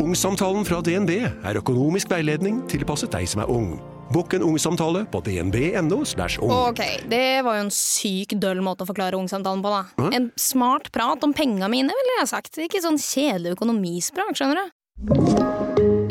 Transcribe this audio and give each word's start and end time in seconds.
Ungsamtalen 0.00 0.64
fra 0.64 0.78
DNB 0.80 1.10
er 1.20 1.58
økonomisk 1.60 2.08
veiledning 2.08 2.62
tilpasset 2.70 3.12
deg 3.12 3.26
som 3.28 3.42
er 3.44 3.50
ung. 3.52 3.74
Bokk 4.10 4.38
en 4.38 4.44
ungsamtale 4.46 5.04
på 5.12 5.20
dnb.no. 5.22 6.00
ung. 6.00 6.52
Ok, 6.56 6.80
det 7.10 7.42
var 7.44 7.58
jo 7.58 7.66
en 7.66 7.74
syk 7.74 8.32
døll 8.40 8.62
måte 8.64 8.86
å 8.86 8.88
forklare 8.88 9.18
ungsamtalen 9.20 9.60
på, 9.62 9.70
da. 9.70 10.08
En 10.16 10.30
smart 10.40 10.88
prat 10.94 11.22
om 11.22 11.34
penga 11.36 11.68
mine, 11.70 11.92
ville 11.94 12.16
jeg 12.18 12.30
sagt. 12.32 12.56
Ikke 12.58 12.80
sånn 12.82 12.98
kjedelig 12.98 13.54
økonomisprat, 13.58 14.32
skjønner 14.40 14.64
du. 14.64 14.72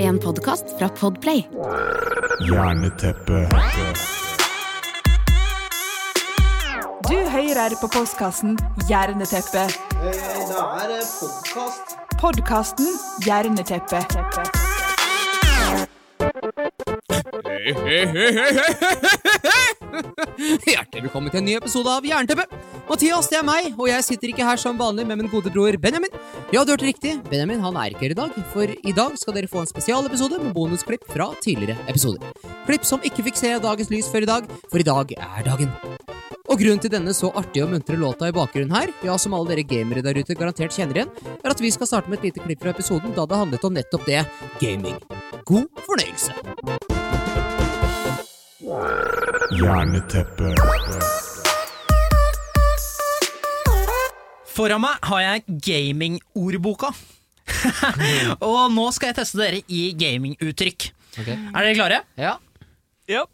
En 0.06 0.22
podkast 0.22 0.78
fra 0.78 0.92
Podplay. 0.96 1.44
Jerneteppe. 2.46 3.42
Du 7.10 7.18
hører 7.34 7.74
på 7.82 7.90
postkassen 7.90 8.54
Jerneteppet. 8.88 9.82
Det 10.06 10.14
er 10.22 11.02
podkast. 11.18 12.09
Podkasten 12.20 12.88
Hjerneteppet. 13.24 14.12
Hjertelig 20.68 21.06
velkommen 21.06 21.32
til 21.32 21.40
en 21.40 21.48
ny 21.48 21.56
episode 21.56 21.94
av 21.94 22.04
Jernteppet. 22.04 22.52
Mathias, 22.90 23.30
det 23.32 23.40
er 23.40 23.46
meg, 23.48 23.72
og 23.78 23.88
jeg 23.88 24.04
sitter 24.04 24.34
ikke 24.34 24.50
her 24.50 24.60
som 24.60 24.76
vanlig 24.82 25.08
med 25.08 25.22
min 25.22 25.32
gode 25.32 25.48
bror 25.54 25.80
Benjamin. 25.80 26.12
Ja, 26.52 26.66
du 26.66 26.74
hørte 26.74 26.90
riktig. 26.90 27.16
Benjamin 27.32 27.64
han 27.64 27.80
er 27.80 27.96
ikke 27.96 28.10
her 28.10 28.18
i 28.18 28.20
dag, 28.20 28.36
for 28.52 28.68
i 28.68 28.96
dag 29.00 29.16
skal 29.22 29.40
dere 29.40 29.48
få 29.48 29.64
en 29.64 29.72
spesialepisode 29.72 30.42
med 30.44 30.52
bonusklipp 30.58 31.08
fra 31.14 31.32
tidligere 31.40 31.80
episoder. 31.88 32.36
Klipp 32.68 32.84
som 32.84 33.00
ikke 33.00 33.30
fikk 33.30 33.40
se 33.40 33.56
dagens 33.64 33.96
lys 33.96 34.12
før 34.12 34.28
i 34.28 34.32
dag, 34.36 34.54
for 34.68 34.84
i 34.84 34.90
dag 34.92 35.16
er 35.16 35.48
dagen. 35.48 35.72
Og 36.50 36.58
grunnen 36.58 36.82
til 36.82 36.90
denne 36.90 37.14
så 37.14 37.30
artige 37.38 37.68
og 37.68 37.74
muntre 37.76 37.98
låta 38.00 38.26
i 38.30 38.34
bakgrunnen 38.34 38.74
her, 38.74 38.90
ja, 39.06 39.16
som 39.22 39.36
alle 39.38 39.52
dere 39.52 39.66
gamere 39.70 40.02
der 40.06 40.18
ute 40.18 40.34
garantert 40.38 40.74
kjenner 40.74 40.98
igjen, 40.98 41.12
er 41.44 41.54
at 41.54 41.62
vi 41.62 41.70
skal 41.74 41.90
starte 41.90 42.10
med 42.10 42.18
et 42.20 42.32
lite 42.32 42.42
klipp 42.42 42.64
fra 42.64 42.74
episoden 42.74 43.14
da 43.14 43.28
det 43.30 43.38
handlet 43.38 43.68
om 43.70 43.76
nettopp 43.78 44.08
det 44.10 44.24
gaming. 44.62 44.98
God 45.46 45.70
fornøyelse. 45.86 46.34
Hjerneteppe. 49.60 50.50
Foran 54.50 54.82
meg 54.84 55.08
har 55.12 55.26
jeg 55.28 55.60
gaming-ordboka. 55.70 56.90
og 58.50 58.62
nå 58.74 58.90
skal 58.96 59.12
jeg 59.12 59.22
teste 59.22 59.38
dere 59.38 59.62
i 59.70 59.90
gaming-uttrykk. 59.98 60.90
Er 61.22 61.62
dere 61.62 61.78
klare? 61.78 62.06
Ja. 62.18 62.40
Ja. 63.10 63.28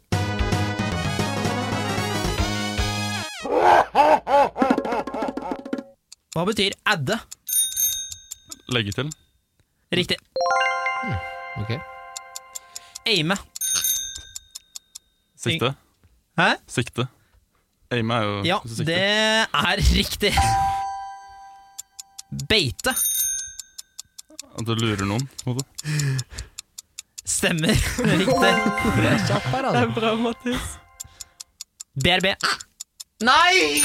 Hva 6.36 6.44
betyr 6.48 6.74
adde? 6.92 7.16
Legge 8.74 8.92
til. 8.96 9.10
Riktig. 9.94 10.16
Ok. 11.62 11.70
Aime. 13.06 13.36
Sikte. 15.38 15.70
Hæ? 16.36 16.48
Sikte. 16.68 17.06
Aime 17.94 18.14
er 18.18 18.22
jo 18.26 18.42
Ja, 18.44 18.58
sikte. 18.66 18.84
det 18.88 18.98
er 18.98 19.82
riktig. 19.94 20.32
Beite. 22.50 22.92
At 24.56 24.66
du 24.66 24.74
lurer 24.74 25.04
noen. 25.06 25.28
på 25.44 25.50
en 25.52 25.56
måte. 25.56 25.64
Stemmer. 27.26 27.72
Riktig. 28.20 28.52
Kjapp 29.28 29.46
her, 29.52 29.66
altså. 29.70 29.86
Bra, 29.96 30.12
Mattis. 30.16 30.66
BRB. 31.96 32.28
Nei! 33.24 33.80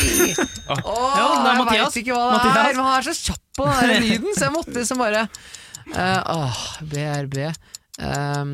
Ja, 0.67 0.75
Åh, 0.83 1.13
er 1.15 1.21
jeg 1.21 1.59
Mathias. 1.63 1.93
vet 1.93 1.99
ikke 2.01 2.15
hva 2.17 2.23
det 2.25 2.33
Mathias. 2.35 2.57
er, 2.65 2.75
men 2.75 2.85
han 2.87 2.95
er 2.97 3.05
så 3.07 3.13
kjapp 3.15 3.43
på 3.57 3.67
den 3.69 4.03
lyden, 4.03 4.33
så 4.35 4.43
jeg 4.47 4.53
måtte 4.57 4.73
liksom 4.75 4.99
bare 4.99 5.21
uh, 5.95 6.21
Åh, 6.35 6.59
BRB 6.91 7.37
um, 8.01 8.51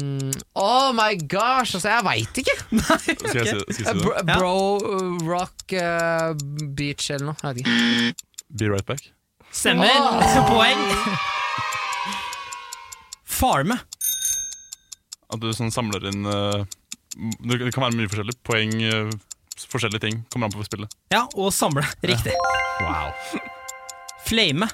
Oh 0.53 0.92
my 0.98 1.17
gosh, 1.17 1.73
altså, 1.80 1.89
jeg 1.95 2.05
veit 2.05 2.42
ikke! 2.44 2.55
Nei, 2.78 3.00
okay. 3.16 3.42
Eh, 3.48 3.64
det? 3.88 3.98
bro, 3.98 4.14
bro 4.30 4.55
uh, 4.78 5.17
Rock 5.25 5.73
uh, 5.81 6.37
Beach 6.77 7.10
eller 7.10 7.32
noe. 7.32 7.37
Jeg 7.42 7.58
vet 7.58 7.66
ikke. 7.66 8.32
Be 8.58 8.70
right 8.71 8.86
back. 8.87 9.02
Stemmer. 9.52 9.89
Oh. 9.89 10.52
Poeng. 10.52 10.86
Farme. 13.37 13.80
At 15.27 15.42
du 15.43 15.49
sånn 15.55 15.73
samler 15.73 16.05
inn 16.08 16.23
eh, 16.23 16.61
Det 17.43 17.71
kan 17.76 17.83
være 17.87 17.98
mye 17.98 18.10
forskjellig. 18.11 18.37
Poeng, 18.48 18.76
eh, 18.87 19.10
forskjellige 19.65 20.03
ting. 20.03 20.19
Kommer 20.33 20.49
an 20.49 20.55
på 20.55 20.65
spillet. 20.67 20.93
Ja, 21.13 21.25
og 21.35 21.53
samle. 21.55 21.83
Riktig. 22.05 22.35
Wow. 22.83 23.13
Flame. 24.27 24.69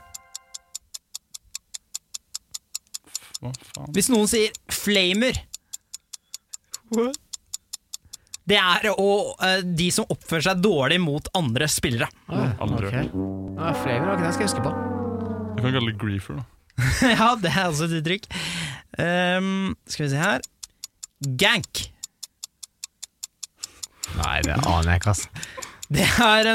Hva 3.43 3.51
faen? 3.73 3.91
Hvis 3.95 4.09
noen 4.11 4.29
sier 4.31 4.53
flamer 4.71 5.35
Det 8.47 8.57
er 8.59 8.89
å, 8.91 9.07
eh, 9.43 9.61
de 9.63 9.87
som 9.91 10.07
oppfører 10.11 10.45
seg 10.49 10.61
dårlig 10.63 10.99
mot 11.03 11.27
andre 11.35 11.67
spillere. 11.71 12.09
Aldri 12.29 12.91
Ok. 12.91 13.13
Ah, 13.59 13.73
Flavor, 13.77 14.13
ok, 14.15 14.23
det 14.25 14.33
skal 14.35 14.43
jeg 14.45 14.51
huske 14.51 14.65
på. 14.65 14.73
Jeg 15.53 15.63
kan 15.63 15.75
kalle 15.77 15.91
det 15.93 15.99
griefer, 16.01 16.39
da. 16.41 16.45
ja, 17.13 17.29
det 17.39 17.51
er 17.53 17.69
også 17.69 17.87
et 17.87 17.97
uttrykk. 18.01 18.27
Ehm, 18.99 19.75
skal 19.87 20.05
vi 20.05 20.11
se 20.11 20.19
her 20.21 20.41
Gank. 21.39 21.85
Nei, 24.19 24.37
det 24.45 24.53
aner 24.61 24.89
jeg 24.93 24.99
ikke, 25.01 25.11
ass. 25.13 25.23
Det 25.93 26.05
er. 26.23 26.47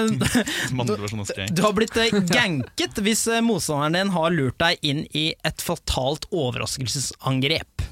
Du 1.54 1.60
har 1.62 1.72
blitt 1.76 1.96
eh, 2.00 2.10
ganket 2.32 2.98
hvis 3.04 3.26
eh, 3.30 3.42
motstanderen 3.44 3.94
din 3.94 4.10
har 4.14 4.30
lurt 4.34 4.58
deg 4.62 4.74
inn 4.82 5.04
i 5.16 5.34
et 5.46 5.62
fatalt 5.62 6.26
overraskelsesangrep. 6.34 7.82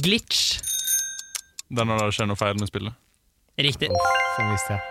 Glitch. 0.00 0.60
Det 1.70 1.80
er 1.82 1.86
når 1.86 1.98
det 2.06 2.14
skjer 2.16 2.26
noe 2.30 2.38
feil 2.40 2.56
med 2.58 2.68
spillet. 2.70 2.94
Riktig. 3.60 3.88
Som 4.36 4.44
visste 4.54 4.72
jeg. 4.78 4.82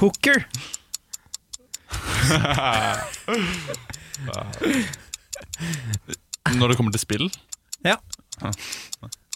Hooker. 0.00 0.38
Når 6.58 6.66
det 6.72 6.76
kommer 6.78 6.92
til 6.94 7.02
spill 7.02 7.26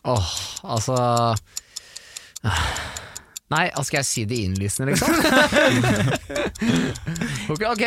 Åh, 0.02 0.30
altså 0.66 0.96
Nei, 3.52 3.68
altså, 3.68 3.84
skal 3.90 3.98
jeg 4.00 4.08
si 4.08 4.22
det 4.26 4.36
innlysende, 4.46 4.94
liksom? 4.94 5.12
ok, 7.52 7.62
ok. 7.68 7.82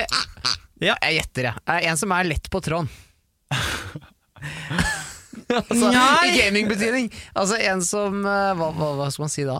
Ja. 0.83 0.93
Jeg 1.01 1.13
gjetter, 1.17 1.43
jeg. 1.49 1.55
En 1.89 1.97
som 1.97 2.11
er 2.13 2.23
lett 2.29 2.49
på 2.53 2.61
tråden. 2.61 2.89
altså, 5.49 5.89
Nei. 5.89 6.29
I 6.29 6.37
gamingbetydning. 6.37 7.09
Altså, 7.33 7.57
en 7.57 7.81
som 7.85 8.21
eh, 8.21 8.53
hva, 8.59 8.69
hva, 8.77 8.89
hva 8.99 9.07
skal 9.09 9.23
man 9.25 9.33
si 9.33 9.43
da? 9.47 9.57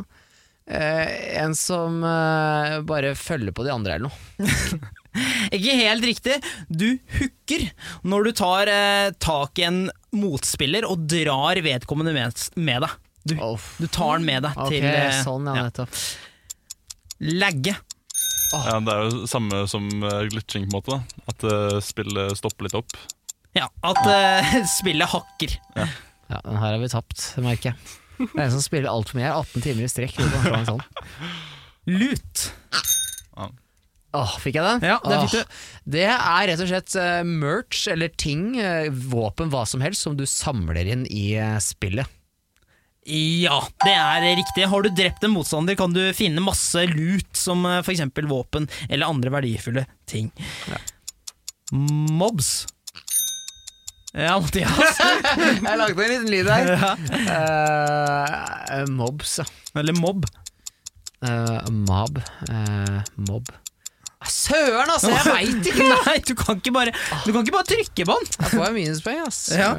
Eh, 0.65 1.07
en 1.41 1.55
som 1.57 2.03
eh, 2.05 2.81
bare 2.85 3.15
følger 3.17 3.51
på 3.57 3.63
de 3.65 3.71
andre, 3.73 3.93
eller 3.97 4.09
noe. 4.09 4.17
Ikke 5.55 5.75
helt 5.79 6.05
riktig. 6.05 6.37
Du 6.69 6.87
hooker 7.17 7.67
når 8.07 8.27
du 8.27 8.31
tar 8.37 8.71
eh, 8.71 9.09
tak 9.21 9.59
i 9.61 9.67
en 9.67 9.81
motspiller 10.15 10.87
og 10.87 11.05
drar 11.11 11.59
vedkommende 11.65 12.13
med, 12.15 12.45
med 12.59 12.85
deg. 12.85 12.95
Du, 13.25 13.33
Oh. 13.41 13.61
du 13.81 13.87
tar 13.89 14.19
den 14.19 14.27
med 14.27 14.43
deg 14.45 14.59
Ok, 14.61 14.69
til 14.75 14.85
eh, 14.85 15.15
sånn, 15.25 15.47
ja, 15.49 15.63
ja. 15.73 15.85
Lagge. 17.25 17.73
Oh. 18.53 18.61
ja, 18.69 18.75
Det 18.85 18.93
er 18.93 19.07
jo 19.07 19.25
samme 19.29 19.63
som 19.71 19.87
eh, 20.03 20.19
glitching, 20.29 20.67
på 20.69 20.77
en 20.77 20.77
måte. 20.77 20.99
At 21.31 21.45
uh, 21.49 21.77
spillet 21.83 22.35
stopper 22.37 22.67
litt 22.67 22.77
opp. 22.77 22.93
Ja, 23.57 23.69
at 23.87 24.01
uh, 24.05 24.57
spillet 24.77 25.09
hakker. 25.09 25.55
Ja, 25.79 26.41
den 26.45 26.59
her 26.59 26.75
har 26.75 26.81
vi 26.81 26.91
tapt, 26.91 27.23
merker 27.41 27.71
jeg. 27.73 27.95
Det 28.19 28.29
er 28.37 28.45
en 28.45 28.53
som 28.53 28.63
spiller 28.63 28.91
altfor 28.93 29.17
mye 29.19 29.25
her, 29.27 29.41
18 29.41 29.65
timer 29.65 29.87
i 29.87 29.91
strekk. 29.91 30.21
Sånn. 30.69 30.85
Lut. 31.91 32.45
Åh, 34.15 34.35
fikk 34.39 34.55
jeg 34.59 34.65
den? 34.65 34.83
Ja, 34.87 34.97
det 35.03 35.17
fikk 35.25 35.33
du. 35.35 35.55
Det 35.95 36.05
er 36.07 36.47
rett 36.49 36.61
og 36.63 36.69
slett 36.71 36.95
eh, 37.01 37.21
merch 37.27 37.85
eller 37.91 38.13
ting, 38.15 38.53
eh, 38.61 38.87
våpen, 39.11 39.49
hva 39.53 39.65
som 39.67 39.83
helst, 39.83 40.05
som 40.05 40.15
du 40.17 40.23
samler 40.29 40.87
inn 40.95 41.03
i 41.11 41.33
eh, 41.35 41.57
spillet. 41.63 42.07
Ja, 43.05 43.59
det 43.85 43.91
er 43.93 44.23
riktig. 44.39 44.63
Har 44.71 44.81
du 44.81 44.89
drept 44.97 45.21
en 45.27 45.35
motstander, 45.35 45.75
kan 45.77 45.93
du 45.93 46.01
finne 46.17 46.41
masse 46.41 46.87
lut, 46.89 47.27
som 47.37 47.61
f.eks. 47.67 47.85
for 47.85 47.93
eksempel 47.93 48.25
våpen 48.31 48.65
eller 48.89 49.05
andre 49.11 49.29
verdifulle 49.35 49.83
ting. 50.09 50.31
Mobs. 51.71 52.63
Ja, 54.15 54.39
Mathias. 54.39 54.97
Jeg 55.67 55.77
lagde 55.77 56.05
en 56.05 56.11
liten 56.13 56.31
lyd 56.31 56.49
her. 56.49 56.71
Ja. 56.79 56.95
Eh, 58.79 58.85
mobs, 58.89 59.37
ja. 59.41 59.45
Eller 59.77 59.93
mobb. 59.99 60.25
Eh, 61.25 61.69
mob. 61.69 62.17
eh, 62.49 63.01
mob. 63.27 63.51
Søren, 64.31 64.89
altså! 64.89 65.09
Jeg 65.13 65.25
veit 65.29 65.69
ikke! 65.71 65.87
Nei, 66.07 66.17
du 66.27 66.33
kan 66.39 66.57
ikke 66.61 66.71
bare 66.75 66.91
Du 67.25 67.31
kan 67.31 67.41
ikke 67.45 67.55
bare 67.55 67.67
trykke 67.69 68.05
på 68.09 68.15
den. 68.19 68.29
Da 68.39 68.49
får 68.51 68.63
jeg 68.69 68.75
minuspoeng, 68.81 69.19
ass. 69.27 69.41
Ja. 69.55 69.73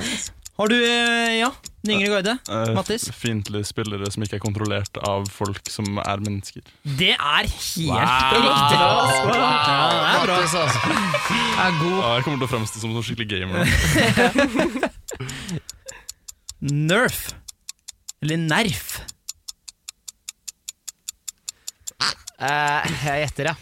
Har 0.57 0.71
du 0.73 0.77
eh, 0.79 1.35
Ja, 1.37 1.51
Den 1.85 1.99
yngre 1.99 2.09
guide. 2.17 2.33
Eh, 2.49 2.71
Mattis? 2.77 3.03
Fiendtlige 3.13 3.67
spillere 3.69 4.09
som 4.11 4.23
ikke 4.25 4.39
er 4.39 4.43
kontrollert 4.43 4.97
av 5.05 5.27
folk 5.31 5.69
som 5.71 5.99
er 6.01 6.23
mennesker. 6.25 6.65
Det 6.97 7.11
er 7.13 7.45
helt 7.45 7.91
Wow. 7.91 8.01
riktig. 8.01 8.39
Wow. 8.41 8.47
Ja, 8.47 8.57
det 8.73 10.15
er 10.15 10.25
bra. 10.25 10.39
Mattis, 10.41 10.55
altså. 10.63 10.81
Er 11.67 11.77
god. 11.83 11.99
Ja, 12.01 12.15
jeg 12.17 12.25
kommer 12.25 12.39
til 12.41 12.49
å 12.49 12.53
fremstå 12.55 12.81
som 12.81 12.97
en 12.97 13.05
skikkelig 13.05 13.29
gamer. 13.37 13.61
Nerf. 16.67 17.21
Eller 18.25 18.41
nerf. 18.41 18.87
Uh, 22.37 22.81
jeg 23.05 23.23
gjetter, 23.27 23.51
ja. 23.53 23.57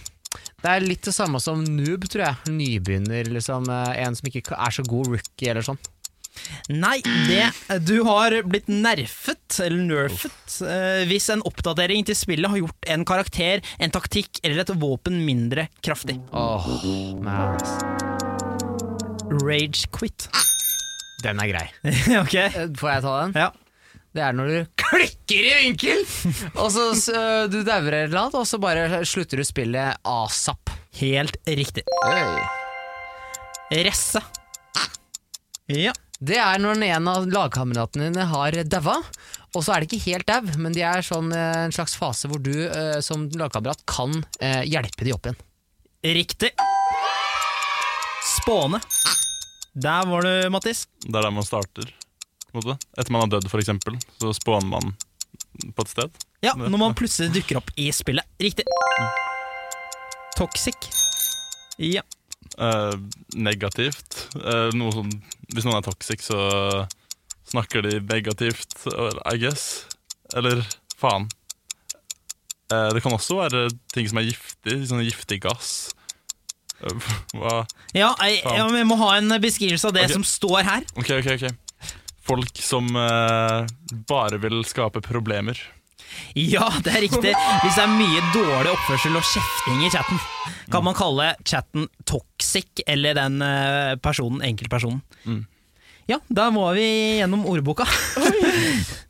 Det 0.64 0.70
er 0.72 0.80
litt 0.86 1.04
det 1.04 1.12
samme 1.12 1.36
som 1.44 1.60
noob, 1.60 2.06
tror 2.08 2.22
jeg. 2.24 2.52
Nybegynner, 2.56 3.28
liksom. 3.34 3.66
eh, 3.68 3.98
En 4.06 4.14
som 4.16 4.30
ikke 4.30 4.46
er 4.56 4.72
så 4.72 4.84
god 4.88 5.10
rookie, 5.12 5.50
eller 5.52 5.66
sånn. 5.66 5.76
Nei, 6.72 6.96
det 7.28 7.44
Du 7.86 8.00
har 8.08 8.34
blitt 8.48 8.66
nerfet, 8.72 9.60
eller 9.62 9.84
nerfet, 9.86 10.56
eh, 10.66 11.04
hvis 11.06 11.28
en 11.30 11.44
oppdatering 11.46 12.02
til 12.08 12.16
spillet 12.18 12.50
har 12.50 12.58
gjort 12.58 12.88
en 12.90 13.04
karakter, 13.06 13.60
en 13.78 13.92
taktikk 13.94 14.40
eller 14.42 14.64
et 14.64 14.72
våpen 14.80 15.20
mindre 15.24 15.68
kraftig. 15.84 16.16
Åh, 16.32 16.66
man. 17.22 17.60
Rage 19.44 19.86
quit. 19.94 20.28
Den 21.22 21.38
er 21.40 21.52
grei. 21.52 21.68
ok? 22.24 22.34
Eh, 22.34 22.66
Får 22.80 22.90
jeg 22.96 23.04
ta 23.06 23.14
den? 23.22 23.36
Ja. 23.44 23.50
Det 24.14 24.22
er 24.22 24.34
når 24.36 24.50
du 24.50 24.58
klikker 24.78 25.46
i 25.48 25.54
vinkel, 25.64 26.04
og 26.54 26.68
så 26.70 26.92
så 26.94 27.22
du 27.50 27.64
dauer 27.66 27.96
eller 28.04 28.14
noe, 28.14 28.30
og 28.44 28.46
så 28.46 28.60
bare 28.62 29.00
slutter 29.08 29.40
du 29.42 29.46
spillet 29.46 29.98
asap. 30.06 30.70
Helt 31.00 31.34
riktig. 31.50 31.82
Oi. 32.06 32.22
Resse. 33.82 34.22
Ja. 35.72 35.94
Det 36.24 36.38
er 36.38 36.60
når 36.62 36.78
en 36.86 37.08
av 37.10 37.26
lagkameratene 37.26 38.12
dine 38.12 38.28
har 38.30 38.54
daua, 38.70 39.00
og 39.54 39.64
så 39.66 39.74
er 39.74 39.82
det 39.82 39.90
ikke 39.90 40.12
helt 40.12 40.28
dau, 40.30 40.46
men 40.62 40.76
de 40.76 40.84
er 40.86 41.02
sånn 41.04 41.34
eh, 41.34 41.64
en 41.66 41.74
slags 41.74 41.96
fase 41.98 42.30
hvor 42.30 42.38
du 42.42 42.54
eh, 42.68 43.00
som 43.04 43.26
lagkamerat 43.34 43.82
kan 43.90 44.14
eh, 44.38 44.62
hjelpe 44.70 45.04
de 45.04 45.16
opp 45.16 45.26
igjen. 45.26 45.42
Riktig. 46.20 46.52
Spåne. 48.36 48.78
Der 49.74 50.06
var 50.06 50.22
du, 50.22 50.32
Mattis. 50.54 50.86
Det 51.02 51.10
er 51.10 51.26
der 51.26 51.34
man 51.34 51.46
starter. 51.46 51.90
Måte. 52.58 52.76
Etter 52.98 53.14
man 53.14 53.24
har 53.24 53.34
dødd, 53.36 53.50
eksempel, 53.60 53.98
så 54.20 54.32
spåner 54.36 54.70
man 54.70 54.94
på 55.74 55.84
et 55.84 55.92
sted. 55.92 56.24
Ja, 56.44 56.54
når 56.58 56.78
man 56.80 56.96
plutselig 56.98 57.32
dukker 57.34 57.60
opp 57.62 57.70
i 57.80 57.90
spillet. 57.94 58.26
Riktig. 58.42 58.66
Toxic. 60.36 60.90
Ja. 61.78 62.02
Eh, 62.58 62.94
negativt. 63.34 64.18
Eh, 64.38 64.68
noe 64.76 64.92
sånn, 64.94 65.14
hvis 65.54 65.66
noen 65.66 65.78
er 65.78 65.86
toxic, 65.86 66.22
så 66.26 66.38
snakker 67.50 67.86
de 67.86 67.98
negativt, 68.02 68.76
I 68.86 69.38
guess. 69.42 69.84
Eller 70.36 70.62
faen. 70.98 71.28
Eh, 72.72 72.90
det 72.94 73.02
kan 73.04 73.14
også 73.14 73.38
være 73.42 73.66
ting 73.94 74.08
som 74.10 74.20
er 74.20 74.30
giftig, 74.30 74.78
sånn 74.90 75.04
giftig 75.04 75.42
gass. 75.44 75.92
Hva 77.38 77.62
Ja, 77.96 78.10
jeg, 78.26 78.42
vi 78.74 78.82
må 78.84 78.98
ha 79.00 79.14
en 79.16 79.30
beskrivelse 79.40 79.88
av 79.88 79.94
det 79.96 80.08
okay. 80.08 80.16
som 80.18 80.26
står 80.26 80.64
her. 80.66 80.88
Ok, 80.98 81.14
ok, 81.20 81.30
ok. 81.38 81.63
Folk 82.24 82.56
som 82.64 82.86
uh, 82.96 83.66
bare 84.08 84.38
vil 84.40 84.62
skape 84.64 85.02
problemer. 85.04 85.58
Ja, 86.38 86.68
det 86.84 86.92
er 86.94 87.02
riktig. 87.04 87.32
Hvis 87.34 87.74
det 87.76 87.82
er 87.82 87.90
mye 87.90 88.20
dårlig 88.34 88.70
oppførsel 88.70 89.16
og 89.18 89.24
kjefting 89.26 89.80
i 89.82 89.90
chatten, 89.90 90.20
kan 90.70 90.84
man 90.86 90.94
kalle 90.96 91.32
chatten 91.44 91.88
toxic, 92.06 92.84
eller 92.86 93.16
den 93.18 93.42
eh, 93.42 93.96
personen, 94.02 94.38
enkeltpersonen. 94.46 95.00
Mm. 95.26 95.42
Ja, 96.06 96.20
da 96.28 96.50
var 96.54 96.76
vi 96.78 96.86
gjennom 97.18 97.46
ordboka. 97.50 97.86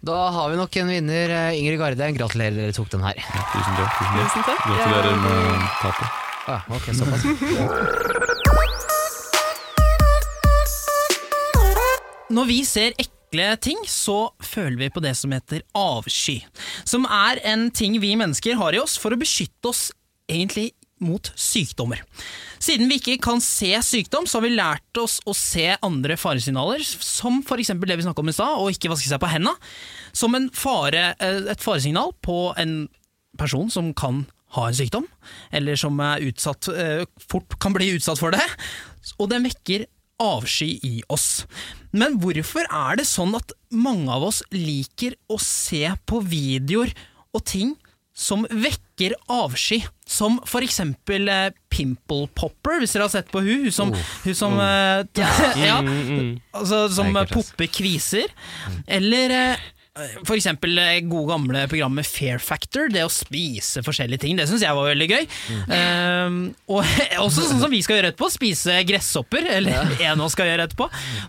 Da 0.05 0.17
har 0.33 0.51
vi 0.53 0.57
nok 0.61 0.75
en 0.81 0.91
vinner. 0.93 1.31
eh, 1.33 1.59
Ingrid 1.61 1.79
Garde, 1.81 2.09
gratulerer, 2.17 2.57
dere 2.57 2.75
tok 2.77 2.91
den 2.93 3.05
her. 3.05 3.17
Tusen 3.53 3.77
takk. 3.79 3.95
Tusen 4.01 4.17
takk. 4.17 4.25
Tusen 4.25 4.45
takk. 4.49 4.65
Gratulerer 4.69 5.17
med 5.21 5.69
tapet. 5.81 6.21
Ah, 6.45 6.67
ok, 6.69 6.91
såpass. 6.93 7.25
Når 12.33 12.47
vi 12.49 12.63
ser 12.65 12.95
ekle 12.97 13.51
ting, 13.61 13.81
så 13.91 14.31
føler 14.41 14.79
vi 14.87 14.93
på 14.95 15.03
det 15.05 15.13
som 15.19 15.33
heter 15.35 15.65
avsky. 15.77 16.39
Som 16.89 17.05
er 17.05 17.43
en 17.45 17.69
ting 17.75 17.99
vi 18.01 18.15
mennesker 18.17 18.57
har 18.57 18.77
i 18.77 18.81
oss 18.81 18.97
for 19.01 19.13
å 19.13 19.21
beskytte 19.21 19.69
oss 19.69 19.91
egentlig 20.31 20.71
mot 21.05 21.29
sykdommer. 21.37 22.01
Siden 22.63 22.89
vi 22.89 22.97
ikke 22.97 23.19
kan 23.27 23.43
se 23.45 23.75
sykdom, 23.85 24.25
så 24.25 24.39
har 24.39 24.47
vi 24.47 24.55
lært 24.55 25.01
oss 25.01 25.19
å 25.29 25.35
se 25.37 25.67
andre 25.85 26.17
faresignaler, 26.17 26.81
som 26.85 27.43
f.eks. 27.43 27.75
det 27.75 27.99
vi 27.99 28.07
snakket 28.07 28.25
om 28.25 28.33
i 28.33 28.37
stad, 28.37 28.57
å 28.57 28.71
ikke 28.73 28.93
vaske 28.93 29.11
seg 29.11 29.21
på 29.21 29.29
hendene, 29.29 29.53
som 30.17 30.37
fare, 30.57 31.11
eh, 31.19 31.43
et 31.53 31.61
faresignal 31.61 32.15
på 32.25 32.55
en 32.61 32.87
person 33.37 33.69
som 33.69 33.93
kan 33.93 34.25
ha 34.55 34.69
en 34.71 34.79
sykdom, 34.79 35.05
eller 35.53 35.77
som 35.77 35.99
utsatt, 35.99 36.71
eh, 36.73 37.05
fort 37.21 37.59
kan 37.61 37.75
bli 37.75 37.91
utsatt 37.99 38.23
for 38.23 38.33
det, 38.33 38.45
og 39.19 39.29
den 39.35 39.45
vekker 39.45 39.85
avsky 40.23 40.77
i 40.83 41.01
oss. 41.13 41.45
Men 41.95 42.19
hvorfor 42.23 42.67
er 42.69 43.01
det 43.01 43.07
sånn 43.09 43.35
at 43.39 43.55
mange 43.75 44.11
av 44.13 44.27
oss 44.31 44.43
liker 44.55 45.17
å 45.31 45.39
se 45.43 45.87
på 46.07 46.21
videoer 46.27 46.95
og 47.35 47.45
ting 47.49 47.75
som 48.15 48.45
vekker 48.51 49.17
avsky? 49.33 49.81
Som 50.07 50.39
for 50.47 50.63
eksempel 50.67 51.31
eh, 51.33 51.53
Pimple 51.73 52.29
Popper, 52.37 52.79
hvis 52.83 52.95
dere 52.95 53.09
har 53.09 53.15
sett 53.15 53.31
på 53.33 53.43
hun, 53.43 53.67
hun 53.67 53.75
som, 53.75 53.95
hun 54.25 54.37
som 54.39 54.59
eh, 54.63 55.07
ja, 55.69 55.79
altså, 56.55 56.85
som 56.95 57.15
er 57.19 57.31
popper 57.31 57.71
kviser. 57.73 58.31
Eller 58.87 59.35
eh, 59.39 59.71
for 60.27 60.35
eksempel 60.35 60.75
det 60.75 61.05
gode 61.07 61.29
gamle 61.31 61.61
programmet 61.71 62.07
Fair 62.09 62.41
Factor, 62.43 62.89
det 62.91 63.05
å 63.07 63.11
spise 63.13 63.83
forskjellige 63.87 64.25
ting. 64.25 64.35
Det 64.39 64.49
syns 64.51 64.65
jeg 64.67 64.75
var 64.75 64.89
veldig 64.91 65.07
gøy. 65.13 65.29
Um, 65.71 66.39
og 66.67 66.83
også 67.25 67.45
sånn 67.47 67.63
som 67.63 67.71
vi 67.71 67.79
skal 67.85 68.01
gjøre 68.01 68.11
etterpå, 68.11 68.31
spise 68.35 68.81
gresshopper. 68.89 69.47
Eller 69.61 69.95
en 70.01 70.19
av 70.19 70.25
oss 70.27 70.35
skal 70.35 70.51
gjøre 70.51 70.67
etterpå. 70.67 70.89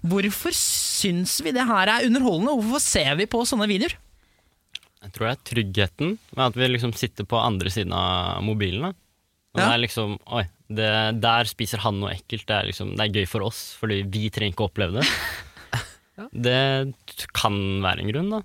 Hvorfor 0.10 0.58
syns 0.58 1.38
vi 1.46 1.54
det 1.54 1.68
her 1.70 1.94
er 1.94 2.08
underholdende, 2.10 2.56
og 2.58 2.66
hvorfor 2.66 2.82
ser 2.88 3.14
vi 3.22 3.30
på 3.30 3.44
sånne 3.46 3.70
videoer? 3.70 3.94
Jeg 5.06 5.14
tror 5.14 5.28
det 5.30 5.34
er 5.36 5.46
tryggheten 5.52 6.16
med 6.34 6.46
at 6.48 6.56
vi 6.58 6.74
liksom 6.74 6.96
sitter 6.98 7.28
på 7.30 7.38
andre 7.38 7.70
siden 7.70 7.94
av 7.94 8.42
mobilen. 8.44 8.88
da. 8.90 8.96
Og 9.56 9.62
Ja. 9.62 9.68
det 9.70 9.74
er 9.76 9.84
liksom, 9.86 10.18
oi, 10.34 10.48
det, 10.68 11.22
Der 11.22 11.46
spiser 11.46 11.86
han 11.86 12.00
noe 12.02 12.16
ekkelt. 12.18 12.48
Det 12.50 12.56
er, 12.58 12.66
liksom, 12.74 12.96
det 12.98 13.06
er 13.06 13.14
gøy 13.22 13.28
for 13.30 13.46
oss, 13.46 13.76
fordi 13.80 14.02
vi 14.10 14.30
trenger 14.34 14.56
ikke 14.58 14.66
å 14.66 14.72
oppleve 14.74 14.98
det. 14.98 15.06
Det 16.32 16.60
kan 17.36 17.58
være 17.84 18.04
en 18.04 18.12
grunn, 18.12 18.30
da. 18.34 18.42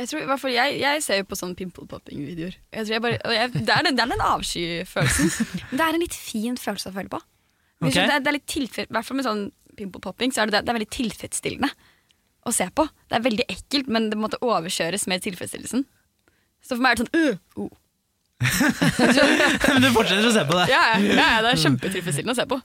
Jeg, 0.00 0.08
tror, 0.10 0.48
jeg, 0.50 0.78
jeg 0.80 1.02
ser 1.04 1.20
jo 1.20 1.26
på 1.28 1.38
sånne 1.38 1.58
pimple 1.58 1.86
popping-videoer. 1.90 2.56
Jeg, 2.72 2.86
det, 2.88 3.74
er 3.74 3.88
den, 3.90 4.14
avsky-følelsen. 4.16 5.30
Men 5.70 5.80
det 5.80 5.86
er 5.86 5.98
en 5.98 6.04
litt 6.04 6.16
fin 6.16 6.58
følelse 6.60 6.92
å 6.92 6.96
føle 6.96 7.12
på. 7.12 7.20
Hvis 7.80 7.94
Ok. 7.94 8.00
det, 8.00 8.10
er, 8.12 8.20
det 8.20 8.28
er 8.28 8.36
litt 8.36 8.50
tilfell 8.50 8.84
I 8.84 8.92
hvert 8.92 9.06
fall 9.08 9.16
med 9.16 9.24
sånn 9.24 9.46
pimple 9.78 10.02
popping 10.04 10.34
så 10.36 10.42
er 10.42 10.50
det, 10.50 10.58
det 10.66 10.68
er 10.68 10.76
veldig 10.76 10.90
tilfredsstillende 10.92 11.70
å 12.44 12.52
se 12.54 12.66
på. 12.76 12.84
Det 13.08 13.16
er 13.18 13.24
veldig 13.24 13.46
ekkelt, 13.52 13.88
men 13.92 14.10
det 14.12 14.18
måtte 14.20 14.40
overkjøres 14.44 15.06
med 15.10 15.24
tilfredsstillelsen. 15.24 15.86
Så 16.60 16.76
for 16.76 16.84
meg 16.84 16.92
er 16.92 17.00
det 17.00 17.06
sånn 17.06 17.14
uh, 17.16 17.64
oh. 17.64 17.70
Men 19.74 19.84
du 19.84 19.90
fortsetter 19.92 20.28
å 20.28 20.32
se 20.32 20.44
på 20.48 20.56
det. 20.56 20.68
ja, 20.72 20.80
ja, 20.94 21.00
ja, 21.04 21.26
ja, 21.36 21.40
Det 21.44 21.50
er 21.52 21.62
kjempetilfredsstillende 21.64 22.36
å 22.36 22.40
se 22.40 22.46
på. 22.48 22.60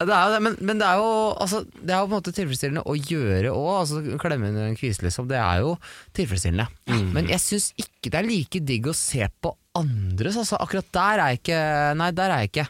Det 0.00 0.14
er 0.16 0.30
jo 0.30 0.32
det, 0.32 0.40
men, 0.46 0.54
men 0.64 0.78
det 0.80 0.86
er 0.88 0.96
jo 0.96 1.08
altså, 1.44 1.58
Det 1.76 1.92
er 1.92 1.98
jo 2.00 2.06
på 2.08 2.14
en 2.14 2.14
måte 2.14 2.32
tilfredsstillende 2.32 2.84
å 2.88 2.94
gjøre 2.96 3.50
òg. 3.52 3.70
Altså, 3.82 4.00
klemme 4.22 4.48
under 4.48 4.70
en 4.70 4.78
kvise, 4.78 5.04
liksom. 5.04 5.26
Det 5.28 5.36
er 5.36 5.60
jo 5.60 5.74
tilfredsstillende. 6.16 6.68
Men 7.12 7.28
jeg 7.28 7.42
syns 7.44 7.66
ikke 7.76 8.12
det 8.12 8.20
er 8.22 8.28
like 8.30 8.62
digg 8.64 8.88
å 8.88 8.96
se 8.96 9.28
på 9.44 9.52
andres. 9.76 10.38
Altså, 10.40 10.56
akkurat 10.64 10.88
der 10.96 11.20
er 11.20 11.34
jeg 11.34 11.42
ikke 11.42 11.60
Nei, 12.00 12.08
der 12.16 12.32
er 12.32 12.42
jeg 12.42 12.50
ikke. 12.52 12.66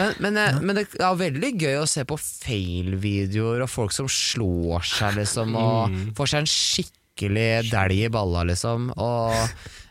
Men, 0.00 0.16
men, 0.24 0.40
eh, 0.40 0.58
men 0.64 0.80
det 0.80 0.86
er 0.96 1.20
veldig 1.20 1.52
gøy 1.60 1.78
å 1.82 1.86
se 1.90 2.06
på 2.08 2.16
fail-videoer 2.18 3.64
og 3.66 3.70
folk 3.70 3.92
som 3.94 4.08
slår 4.10 4.86
seg, 4.88 5.18
liksom, 5.20 5.52
og 5.60 5.98
får 6.16 6.32
seg 6.32 6.44
en 6.46 6.50
skikkelig 6.50 7.48
dælj 7.68 8.06
i 8.06 8.12
balla, 8.16 8.46
liksom. 8.48 8.88
Og 8.96 9.36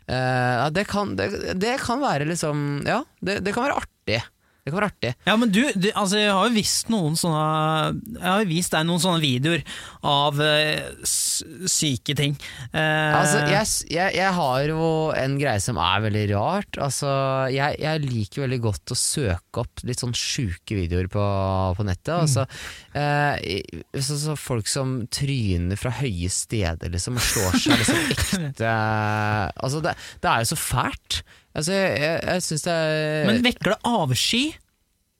eh, 0.09 0.65
det, 0.73 0.87
kan, 0.89 1.13
det, 1.19 1.29
det 1.61 1.77
kan 1.85 2.01
være 2.01 2.27
liksom 2.33 2.81
Ja, 2.89 3.03
det, 3.21 3.43
det 3.45 3.53
kan 3.53 3.69
være 3.69 3.83
artig. 3.85 4.23
Det 4.63 4.71
kan 4.71 4.79
være 4.79 4.87
artig. 4.93 5.09
Ja, 5.27 5.33
men 5.35 5.49
du, 5.51 5.59
du 5.75 5.89
altså, 5.91 6.21
jeg 6.21 6.31
har 6.31 6.47
jo 6.47 6.55
vist 6.55 6.91
noen 6.91 7.17
sånne 7.19 7.39
Jeg 8.15 8.23
har 8.23 8.43
jo 8.45 8.47
vist 8.47 8.71
deg 8.71 8.85
noen 8.87 9.01
sånne 9.03 9.19
videoer 9.19 9.63
av 10.07 10.39
uh, 10.39 11.01
syke 11.03 12.15
ting. 12.15 12.37
Uh, 12.71 13.11
Altså, 13.23 13.41
jeg, 13.51 13.67
jeg, 13.91 14.15
jeg 14.15 14.31
har 14.37 14.63
jo 14.69 14.87
en 15.19 15.35
greie 15.39 15.59
som 15.63 15.79
er 15.83 16.05
veldig 16.05 16.23
rart. 16.31 16.79
Altså, 16.79 17.11
jeg, 17.51 17.75
jeg 17.83 18.03
liker 18.05 18.45
veldig 18.45 18.61
godt 18.63 18.95
å 18.95 18.99
søke 18.99 19.65
opp 19.65 19.83
litt 19.83 19.99
sånn 19.99 20.15
sjuke 20.15 20.79
videoer 20.79 21.11
på, 21.11 21.27
på 21.75 21.87
nettet. 21.87 22.15
Altså, 22.15 22.47
mm. 22.95 23.03
uh, 23.03 23.99
så, 23.99 24.19
så 24.23 24.39
folk 24.39 24.71
som 24.71 25.01
tryner 25.11 25.79
fra 25.79 25.91
høye 25.99 26.31
steder, 26.31 26.93
liksom, 26.95 27.19
og 27.19 27.27
slår 27.27 27.59
seg 27.59 27.83
liksom 27.83 28.03
ekte 28.15 28.73
Altså, 29.59 29.83
det, 29.83 29.97
det 30.23 30.31
er 30.31 30.43
jo 30.45 30.53
så 30.55 30.63
fælt. 30.63 31.23
Altså, 31.53 31.77
jeg, 31.77 32.19
jeg, 32.25 32.43
syns 32.47 32.65
det 32.65 32.73
er 32.73 33.25
Men 33.29 33.43
vekker 33.45 33.75
det 33.75 33.79
avsky? 33.85 34.43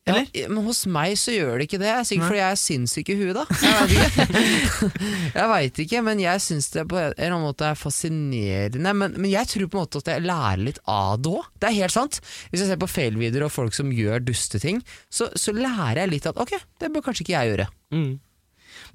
Ja, 0.03 0.17
men 0.51 0.65
hos 0.65 0.81
meg 0.91 1.13
så 1.15 1.31
gjør 1.31 1.61
det 1.61 1.69
ikke 1.69 1.79
det. 1.79 1.91
Sikkert 2.03 2.27
fordi 2.27 2.39
jeg 2.41 2.55
er 2.55 2.59
sinnssyk 2.59 3.11
i 3.13 3.15
huet, 3.21 3.37
da. 3.37 3.45
Jeg 5.31 5.45
veit 5.47 5.79
ikke. 5.79 5.83
ikke, 5.85 6.01
men 6.03 6.19
jeg 6.19 6.43
syns 6.43 6.67
det 6.73 6.83
på 6.91 6.99
en 6.99 7.13
eller 7.13 7.29
annen 7.29 7.45
måte 7.45 7.69
er 7.69 7.79
fascinerende. 7.79 8.93
Men, 8.99 9.15
men 9.15 9.29
jeg 9.31 9.47
tror 9.53 9.69
på 9.71 9.79
en 9.79 9.85
måte 9.85 10.01
at 10.03 10.11
jeg 10.11 10.25
lærer 10.25 10.65
litt 10.65 10.81
av 10.91 11.23
det 11.23 11.31
òg. 11.31 11.47
Det 11.55 11.69
er 11.69 11.77
helt 11.77 11.95
sant. 11.95 12.19
Hvis 12.51 12.65
jeg 12.65 12.73
ser 12.73 12.81
på 12.83 12.91
fail-videoer 12.91 13.47
og 13.47 13.55
folk 13.55 13.77
som 13.77 13.95
gjør 13.95 14.25
dusteting, 14.27 14.83
så, 15.07 15.29
så 15.39 15.55
lærer 15.55 16.03
jeg 16.03 16.15
litt 16.17 16.27
at 16.33 16.41
ok, 16.41 16.57
det 16.83 16.91
bør 16.91 17.07
kanskje 17.07 17.23
ikke 17.23 17.37
jeg 17.37 17.53
gjøre. 17.53 17.69
Mm. 17.95 18.13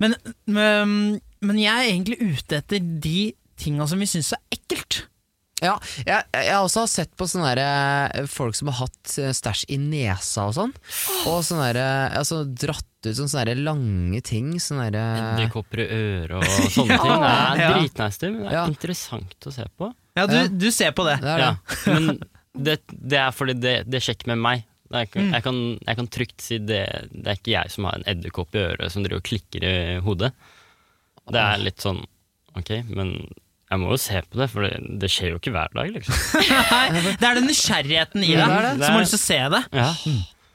Men, 0.04 0.16
men, 0.44 0.96
men 1.40 1.62
jeg 1.62 1.72
er 1.72 1.88
egentlig 1.88 2.20
ute 2.20 2.60
etter 2.60 2.84
de 2.84 3.30
tinga 3.58 3.88
som 3.88 4.04
vi 4.04 4.10
syns 4.12 4.34
er 4.36 4.44
ekkelt. 4.58 5.06
Ja, 5.64 5.74
jeg, 6.06 6.22
jeg 6.32 6.54
også 6.62 6.84
har 6.84 6.90
sett 6.92 7.10
på 7.18 7.26
sånne 7.26 7.48
der, 7.58 7.60
eh, 8.20 8.26
folk 8.30 8.54
som 8.54 8.68
har 8.70 8.76
hatt 8.86 9.14
eh, 9.18 9.32
stæsj 9.34 9.64
i 9.74 9.78
nesa 9.82 10.44
og 10.46 10.54
sånn. 10.54 10.74
Og 11.26 11.40
sånne 11.46 11.72
der, 11.74 12.14
altså, 12.20 12.44
dratt 12.46 12.84
ut 13.08 13.18
sånne, 13.18 13.44
der 13.48 13.58
lange 13.66 14.20
ting. 14.26 14.52
Sånne 14.62 14.86
Edderkopper 14.92 15.82
i 15.82 15.88
øret 15.90 16.36
og 16.38 16.70
sånne 16.74 16.94
Ja. 16.98 17.02
ting. 17.02 17.18
Det 17.18 17.28
er 17.28 17.62
Ja. 17.64 17.72
dritnasty, 17.78 18.30
men 18.30 18.40
det 18.44 18.48
er 18.52 18.56
Ja. 18.60 18.64
interessant 18.70 19.48
å 19.50 19.52
se 19.54 19.66
på. 19.78 19.90
Ja, 20.18 20.26
du, 20.30 20.38
du 20.48 20.68
ser 20.74 20.92
på 20.94 21.04
det. 21.08 21.16
det 21.22 21.34
det. 21.34 21.48
Ja. 21.48 21.56
Men 21.94 22.08
det, 22.54 22.78
det 22.90 23.18
er 23.22 23.34
fordi 23.34 23.54
det, 23.58 23.74
det 23.90 24.00
sjekker 24.02 24.30
med 24.34 24.38
meg. 24.44 24.64
Det 24.88 25.02
er, 25.02 25.10
Mm. 25.20 25.32
jeg, 25.34 25.42
kan, 25.44 25.58
jeg 25.84 25.96
kan 25.98 26.06
trygt 26.08 26.40
si 26.40 26.56
det, 26.64 26.84
det 27.12 27.26
er 27.28 27.36
ikke 27.36 27.52
jeg 27.52 27.70
som 27.74 27.84
har 27.84 27.98
en 27.98 28.06
edderkopp 28.08 28.54
i 28.56 28.62
øret 28.62 28.90
som 28.94 29.02
driver 29.04 29.20
og 29.20 29.26
klikker 29.26 29.66
i 29.68 29.74
hodet. 30.06 30.30
Det 31.28 31.42
er 31.42 31.58
litt 31.60 31.82
sånn 31.84 31.98
ok, 32.56 32.70
men 32.88 33.10
jeg 33.68 33.80
må 33.82 33.90
jo 33.92 33.98
se 34.00 34.22
på 34.24 34.38
det, 34.40 34.48
for 34.52 34.64
det, 34.64 34.72
det 35.02 35.10
skjer 35.12 35.34
jo 35.34 35.38
ikke 35.40 35.52
hver 35.52 35.72
dag, 35.76 35.90
liksom. 35.92 36.16
Nei, 36.72 37.02
det 37.20 37.28
er 37.28 37.36
den 37.36 37.48
nysgjerrigheten 37.50 38.24
i 38.24 38.32
deg 38.38 38.52
som 38.80 38.94
har 38.96 39.02
lyst 39.02 39.12
til 39.16 39.20
å 39.20 39.24
se 39.26 39.40
det. 39.54 39.62
Ja. 39.76 39.88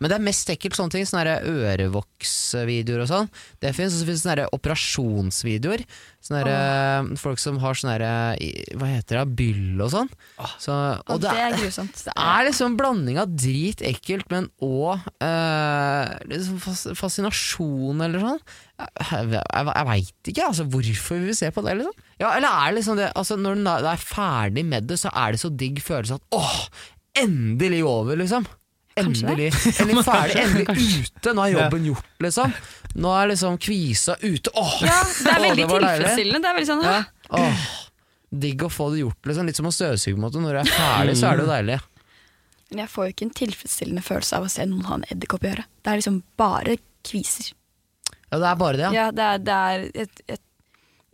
Men 0.04 0.12
det 0.12 0.18
er 0.20 0.26
mest 0.28 0.50
ekkelt 0.52 0.76
sånne 0.76 0.92
ting, 0.98 1.06
sånne 1.08 1.38
ørevoksvideoer 1.48 3.06
og 3.06 3.08
sånn. 3.08 3.30
Det 3.64 3.72
fins, 3.76 3.96
og 3.96 4.02
så 4.02 4.08
finnes 4.10 4.24
sånne 4.26 4.48
operasjonsvideoer. 4.58 5.86
Sånne 6.24 6.42
der, 6.44 6.52
eh, 6.52 7.16
folk 7.20 7.40
som 7.40 7.58
har 7.64 7.80
sånne 7.80 7.96
der, 8.02 8.76
hva 8.80 8.90
heter 8.92 9.22
det, 9.22 9.36
byll 9.40 9.82
og 9.84 9.92
sånn. 9.94 10.12
Så, 10.60 10.76
Og 11.08 11.16
og 11.16 11.22
det 11.24 11.32
det 11.32 11.42
er 11.46 11.58
grusomt. 11.58 12.04
Det 12.04 12.14
er 12.16 12.46
liksom 12.50 12.72
en 12.72 12.78
blanding 12.80 13.20
av 13.24 13.32
dritekkelt, 13.32 14.28
men 14.32 14.50
òg 14.64 15.08
liksom 16.30 16.60
fascinasjon 17.00 18.04
eller 18.04 18.24
sånn. 18.24 18.42
Jeg, 18.84 19.30
jeg, 19.32 19.68
jeg 19.70 19.88
veit 19.88 20.32
ikke 20.32 20.48
altså, 20.50 20.66
hvorfor 20.74 21.22
vi 21.22 21.30
vil 21.30 21.38
se 21.38 21.52
på 21.54 21.64
det, 21.66 21.78
liksom. 21.80 21.96
Ja, 22.20 22.34
eller 22.36 22.50
er 22.50 22.72
det 22.72 22.80
liksom 22.80 22.98
det 23.00 23.12
altså, 23.20 23.38
Når 23.40 23.62
du 23.62 23.88
er 23.92 24.02
ferdig 24.02 24.64
med 24.66 24.88
det, 24.90 24.98
så 25.00 25.12
er 25.14 25.34
det 25.36 25.42
så 25.44 25.52
digg 25.54 25.80
følelse 25.84 26.18
at 26.20 26.36
åh, 26.36 26.60
endelig 27.20 27.84
over, 27.86 28.18
liksom. 28.20 28.48
Endelig, 28.96 29.48
endelig 29.82 30.04
ferdig, 30.06 30.36
endelig 30.44 30.88
ute. 31.08 31.32
Nå 31.34 31.46
er 31.48 31.54
jobben 31.56 31.88
gjort, 31.90 32.10
liksom. 32.22 32.52
Nå 33.02 33.14
er 33.18 33.32
liksom 33.32 33.56
kvisa 33.58 34.16
ute. 34.22 34.52
Åh, 34.54 34.76
Ja, 34.86 35.00
det 35.08 35.32
er 35.32 35.40
Å, 35.40 35.46
veldig 35.48 35.64
det 35.66 35.72
tilfredsstillende. 35.74 36.42
Det 36.44 36.52
er 36.52 36.60
veldig 36.60 36.70
sånn, 36.70 36.86
ja. 36.86 37.00
«Åh». 37.34 37.64
Digg 38.44 38.64
å 38.66 38.70
få 38.74 38.88
det 38.94 39.04
gjort, 39.04 39.20
liksom. 39.30 39.50
Litt 39.50 39.58
som 39.60 39.70
å 39.70 39.74
støvsuge. 39.74 40.18
Når 40.18 40.48
det 40.60 40.62
er 40.64 40.72
ferdig, 40.74 41.18
så 41.20 41.28
er 41.32 41.38
det 41.38 41.44
jo 41.46 41.50
deilig. 41.52 41.80
Men 42.74 42.82
jeg 42.84 42.90
får 42.90 43.06
jo 43.06 43.14
ikke 43.14 43.26
en 43.28 43.36
tilfredsstillende 43.38 44.02
følelse 44.06 44.38
av 44.40 44.48
å 44.48 44.50
se 44.50 44.66
noen 44.66 44.88
ha 44.90 44.96
en 44.98 45.06
edderkopp 45.14 45.44
i 45.46 45.52
øret. 45.52 45.70
Det 45.86 45.92
er 45.92 46.00
liksom 46.02 46.22
bare 46.42 46.78
kviser. 47.06 47.52
Ja, 48.32 48.40
det 48.42 48.48
er 48.50 48.58
bare 48.58 48.80
det, 48.80 48.86
ja. 48.88 48.92
Ja, 48.98 49.12
det, 49.14 49.26
er, 49.30 49.44
det, 49.46 49.58
er 49.58 50.06
et, 50.06 50.24
et, 50.38 50.42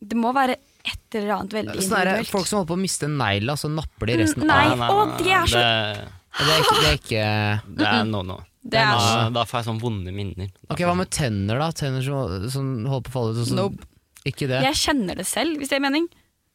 det 0.07 0.19
må 0.19 0.31
være 0.35 0.55
et 0.87 1.17
eller 1.19 1.33
annet 1.35 1.55
veldig 1.57 1.73
Sånn 1.75 1.97
individuelt. 1.99 2.31
folk 2.31 2.47
som 2.47 2.61
holder 2.61 2.69
på 2.71 2.77
å 2.77 2.81
miste 2.85 3.09
negla, 3.11 3.57
så 3.59 3.67
napper 3.73 4.07
de 4.07 4.15
resten 4.21 4.47
Nei, 4.47 4.61
av. 4.71 4.85
å, 4.87 5.01
de 5.19 5.33
er 5.35 5.51
så 5.51 5.59
det, 5.59 6.07
Det 6.37 6.51
er 6.53 6.59
ikke, 6.61 6.77
det 6.79 6.89
er 6.89 6.97
ikke 6.99 7.75
det 7.79 7.87
er 7.89 8.03
no 8.09 8.21
no. 8.23 8.37
Det 8.69 8.77
er 8.77 8.91
Da, 8.91 9.29
da 9.33 9.43
får 9.47 9.61
jeg 9.61 9.67
sånn 9.69 9.79
vonde 9.81 10.11
minner. 10.13 10.49
Ok, 10.69 10.81
Hva 10.85 10.93
med 10.99 11.09
tenner, 11.15 11.57
da? 11.61 11.69
Tenner 11.73 12.03
som, 12.05 12.43
som 12.51 12.67
holder 12.91 13.05
på 13.07 13.09
å 13.09 13.15
falle 13.15 13.31
ut? 13.33 13.39
og 13.41 13.47
så- 13.47 13.55
Nope. 13.57 13.87
Ikke 14.27 14.49
det? 14.51 14.59
Jeg 14.67 14.75
kjenner 14.75 15.15
det 15.15 15.25
selv, 15.25 15.55
hvis 15.57 15.71
det 15.71 15.77
er 15.79 15.83
mening. 15.85 16.09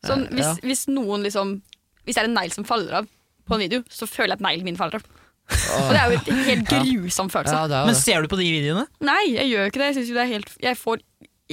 Sånn, 0.04 0.26
hvis, 0.28 0.44
ja. 0.44 0.52
hvis 0.62 0.82
noen 0.92 1.22
liksom 1.24 1.54
Hvis 2.04 2.18
det 2.18 2.20
er 2.20 2.28
en 2.28 2.34
negl 2.36 2.52
som 2.52 2.66
faller 2.68 2.92
av 3.00 3.06
på 3.48 3.56
en 3.56 3.62
video, 3.64 3.80
så 3.88 4.04
føler 4.08 4.34
jeg 4.34 4.38
at 4.38 4.44
neglen 4.44 4.64
min 4.68 4.76
faller 4.76 5.00
av. 5.00 5.06
Og 5.48 5.88
det 5.94 5.98
er 6.00 6.12
jo 6.12 6.18
en 6.34 6.42
helt 6.44 6.68
grusom 6.68 7.30
følelse. 7.32 7.56
Ja, 7.56 7.66
det 7.68 7.76
er 7.76 7.80
jo 7.82 7.88
Men 7.88 7.96
det. 7.96 8.02
ser 8.04 8.22
du 8.22 8.28
på 8.28 8.38
de 8.40 8.46
videoene? 8.52 8.84
Nei, 9.04 9.22
jeg 9.32 9.48
gjør 9.50 9.70
ikke 9.72 9.80
det. 9.80 9.88
Jeg, 9.88 9.96
synes 9.98 10.10
jo 10.12 10.16
det 10.18 10.22
er 10.26 10.30
helt, 10.34 10.52
jeg 10.68 10.78
får 10.80 11.02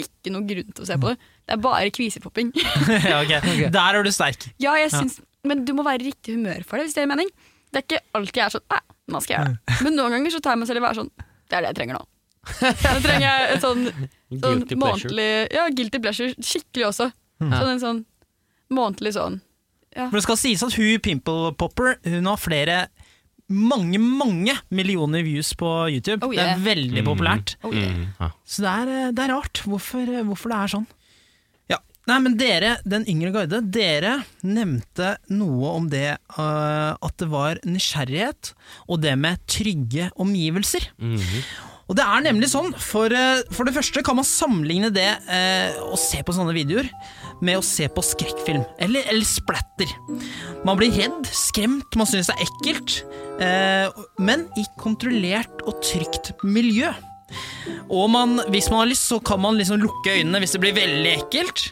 ikke 0.04 0.32
noen 0.36 0.48
grunn 0.52 0.70
til 0.76 0.84
å 0.84 0.88
se 0.92 0.98
på 1.00 1.12
det. 1.14 1.18
Det 1.48 1.56
er 1.56 1.64
bare 1.64 1.90
kvisepopping. 1.96 2.52
ja, 3.12 3.18
ok. 3.24 3.34
Der 3.72 3.98
er 4.00 4.04
du 4.08 4.12
sterk. 4.16 4.50
ja, 4.62 4.76
jeg 4.84 4.92
syns, 4.94 5.18
Men 5.48 5.64
du 5.68 5.72
må 5.76 5.84
være 5.88 6.04
i 6.04 6.12
riktig 6.12 6.36
humør 6.38 6.64
for 6.68 6.78
det, 6.80 6.90
hvis 6.90 6.96
det 7.00 7.04
er 7.08 7.10
mening. 7.12 7.32
Det 7.72 7.80
er 7.80 7.86
ikke 7.88 8.00
alltid 8.18 8.40
jeg 8.42 8.46
er 8.46 8.54
sånn 8.58 8.66
Nei, 8.72 8.80
nå 9.14 9.22
skal 9.24 9.34
jeg 9.36 9.44
gjøre 9.44 9.54
det. 9.58 9.76
Men 9.86 9.96
noen 10.00 10.16
ganger 10.18 10.34
så 10.36 10.42
tar 10.44 10.56
jeg 10.56 10.62
meg 10.62 10.68
selv 10.72 10.80
i 10.80 10.82
å 10.82 10.86
være 10.88 11.00
sånn 11.02 11.12
Det 11.18 11.56
er 11.58 11.62
det 11.66 11.70
jeg 11.72 11.78
trenger 11.82 12.00
nå. 12.00 12.04
Nå 12.42 13.00
trenger 13.06 13.28
jeg 13.28 13.52
et 13.56 13.62
sånn, 13.66 13.84
sånn 13.92 14.42
Guilty 14.42 14.76
pleasure. 14.76 15.12
månedlig 15.12 15.30
Ja, 15.56 15.68
guilty 15.78 16.02
pleasure. 16.04 16.34
Skikkelig 16.42 16.88
også. 16.90 17.08
Sånn 17.42 17.70
en 17.76 17.82
sånn 17.82 18.02
månedlig 18.72 19.16
sånn 19.18 19.40
For 19.96 20.18
det 20.20 20.24
skal 20.28 20.40
sies 20.40 20.64
at 20.64 20.76
hun 20.78 21.00
Pimple 21.04 21.52
Popper 21.60 21.98
Hun 22.08 22.30
har 22.30 22.40
flere 22.40 22.82
mange, 23.52 24.00
mange 24.00 24.54
millioner 24.72 25.26
views 25.28 25.50
på 25.60 25.68
YouTube. 25.92 26.24
Oh, 26.24 26.32
Det 26.32 26.40
er 26.40 26.62
veldig 26.64 27.02
populært. 27.04 27.58
oh, 27.68 27.74
yeah. 27.76 27.98
Mm. 28.16 28.32
Så 28.48 28.64
det 28.64 28.72
er, 28.72 28.92
eh, 28.96 29.10
det 29.12 29.26
er 29.26 29.34
rart 29.34 29.60
hvorfor, 29.68 30.08
hvorfor 30.30 30.54
det 30.54 30.60
er 30.62 30.72
sånn. 30.72 30.86
Nei, 32.12 32.20
men 32.20 32.34
dere, 32.36 32.76
den 32.84 33.06
yngre 33.08 33.32
garde, 33.32 33.62
dere 33.72 34.18
nevnte 34.44 35.14
noe 35.32 35.76
om 35.78 35.86
det 35.92 36.18
uh, 36.36 36.92
at 37.00 37.16
det 37.22 37.30
var 37.32 37.62
nysgjerrighet, 37.64 38.52
og 38.92 39.00
det 39.06 39.14
med 39.20 39.40
trygge 39.48 40.10
omgivelser. 40.20 40.92
Mhm. 41.00 41.70
Og 41.92 41.98
det 42.00 42.06
er 42.08 42.22
nemlig 42.24 42.48
sånn, 42.48 42.70
for, 42.80 43.12
eh, 43.12 43.42
for 43.52 43.68
det 43.68 43.74
første 43.76 44.00
kan 44.08 44.16
man 44.16 44.24
sammenligne 44.24 44.94
det 44.96 45.10
eh, 45.28 45.76
å 45.84 45.98
se 46.00 46.22
på 46.24 46.32
sånne 46.32 46.54
videoer 46.56 46.88
med 47.44 47.60
å 47.60 47.66
se 47.68 47.90
på 47.92 48.04
skrekkfilm, 48.06 48.64
eller, 48.80 49.04
eller 49.12 49.28
splatter. 49.28 49.92
Man 50.64 50.80
blir 50.80 50.96
redd, 50.96 51.28
skremt, 51.36 52.00
man 52.00 52.08
synes 52.08 52.32
det 52.32 52.38
er 52.38 52.46
ekkelt, 52.48 52.96
eh, 53.44 54.04
men 54.24 54.48
i 54.56 54.64
kontrollert 54.80 55.66
og 55.68 55.84
trygt 55.84 56.32
miljø. 56.48 56.94
Og 57.92 58.08
man, 58.14 58.40
hvis 58.56 58.72
man 58.72 58.86
har 58.86 58.92
lyst, 58.94 59.10
så 59.12 59.20
kan 59.20 59.44
man 59.44 59.60
liksom 59.60 59.84
lukke 59.84 60.16
øynene 60.16 60.40
hvis 60.40 60.56
det 60.56 60.64
blir 60.64 60.78
veldig 60.80 61.18
ekkelt. 61.18 61.72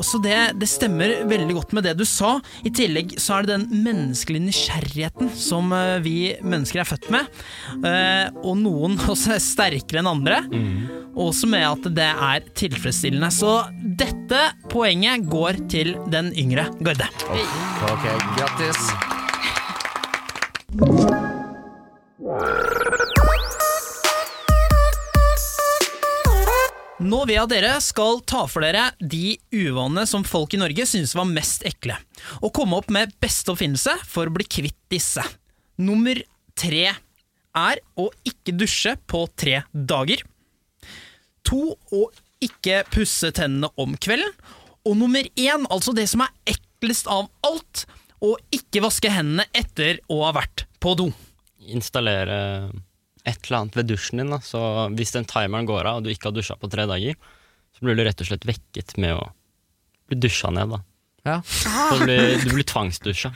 Også 0.00 0.20
det, 0.24 0.36
det 0.60 0.68
stemmer 0.70 1.12
veldig 1.28 1.56
godt 1.58 1.74
med 1.76 1.84
det 1.84 1.94
du 1.98 2.06
sa. 2.08 2.38
I 2.64 2.72
tillegg 2.72 3.16
så 3.20 3.36
er 3.38 3.46
det 3.46 3.56
den 3.58 3.84
menneskelige 3.84 4.46
nysgjerrigheten 4.48 5.28
som 5.36 5.72
eh, 5.76 5.98
vi 6.04 6.16
mennesker 6.40 6.82
er 6.82 6.88
født 6.88 7.10
med. 7.12 7.28
Eh, 7.84 8.26
og 8.40 8.56
noen 8.62 8.96
også 9.12 9.36
er 9.36 9.44
sterkere 9.44 10.02
enn 10.02 10.10
andre. 10.10 10.40
Og 11.10 11.30
Også 11.30 11.50
med 11.50 11.66
at 11.66 11.88
det 11.96 12.08
er 12.10 12.48
tilfredsstillende. 12.56 13.30
Så 13.34 13.52
dette 14.00 14.40
poenget 14.72 15.26
går 15.30 15.60
til 15.72 15.94
den 16.12 16.32
yngre 16.38 16.68
garde. 16.80 17.10
Ok, 17.90 18.06
grattis. 18.38 18.90
Nå 27.00 27.22
vil 27.24 27.38
jeg 27.38 27.46
at 27.46 27.52
dere 27.54 27.76
skal 27.80 28.18
ta 28.28 28.42
for 28.44 28.60
dere 28.60 28.90
de 29.00 29.38
uvanene 29.54 30.02
som 30.08 30.24
folk 30.26 30.52
i 30.52 30.58
Norge 30.60 30.84
synes 30.84 31.14
var 31.16 31.28
mest 31.30 31.62
ekle, 31.64 31.94
og 32.44 32.52
komme 32.56 32.76
opp 32.76 32.90
med 32.92 33.14
beste 33.24 33.54
oppfinnelse 33.54 33.94
for 34.04 34.28
å 34.28 34.34
bli 34.34 34.44
kvitt 34.44 34.76
disse. 34.92 35.24
Nummer 35.80 36.20
tre 36.60 36.90
er 37.56 37.80
å 37.96 38.10
ikke 38.28 38.52
dusje 38.52 38.92
på 39.08 39.22
tre 39.32 39.62
dager. 39.72 40.20
To, 41.48 41.72
å 41.72 42.02
ikke 42.44 42.82
pusse 42.92 43.32
tennene 43.36 43.72
om 43.80 43.96
kvelden. 43.96 44.36
Og 44.84 44.98
nummer 45.00 45.24
én, 45.40 45.64
altså 45.72 45.96
det 45.96 46.04
som 46.12 46.26
er 46.26 46.52
eklest 46.52 47.08
av 47.08 47.30
alt, 47.48 47.86
å 48.20 48.34
ikke 48.52 48.84
vaske 48.84 49.08
hendene 49.08 49.48
etter 49.56 50.02
å 50.12 50.20
ha 50.26 50.34
vært 50.36 50.66
på 50.84 50.92
do. 51.00 51.08
Installere 51.64 52.68
et 53.28 53.38
eller 53.46 53.58
annet 53.58 53.76
ved 53.78 53.90
dusjen 53.90 54.22
din. 54.22 54.32
Da. 54.32 54.40
Så 54.44 54.60
hvis 54.96 55.14
den 55.16 55.28
timeren 55.28 55.68
går 55.68 55.88
av, 55.88 56.00
og 56.00 56.06
du 56.06 56.12
ikke 56.12 56.30
har 56.30 56.36
dusja 56.36 56.56
på 56.60 56.70
tre 56.72 56.86
dager, 56.90 57.18
så 57.76 57.84
blir 57.84 57.98
du 57.98 58.04
rett 58.06 58.22
og 58.22 58.30
slett 58.30 58.46
vekket 58.48 58.96
med 59.00 59.18
å 59.18 59.26
bli 60.10 60.20
dusja 60.20 60.52
ned. 60.54 60.72
da. 60.74 60.80
Ja. 61.26 61.34
Så 61.44 61.98
du 62.00 62.04
blir, 62.06 62.38
du 62.40 62.52
blir 62.54 62.64
tvangsdusja. 62.64 63.28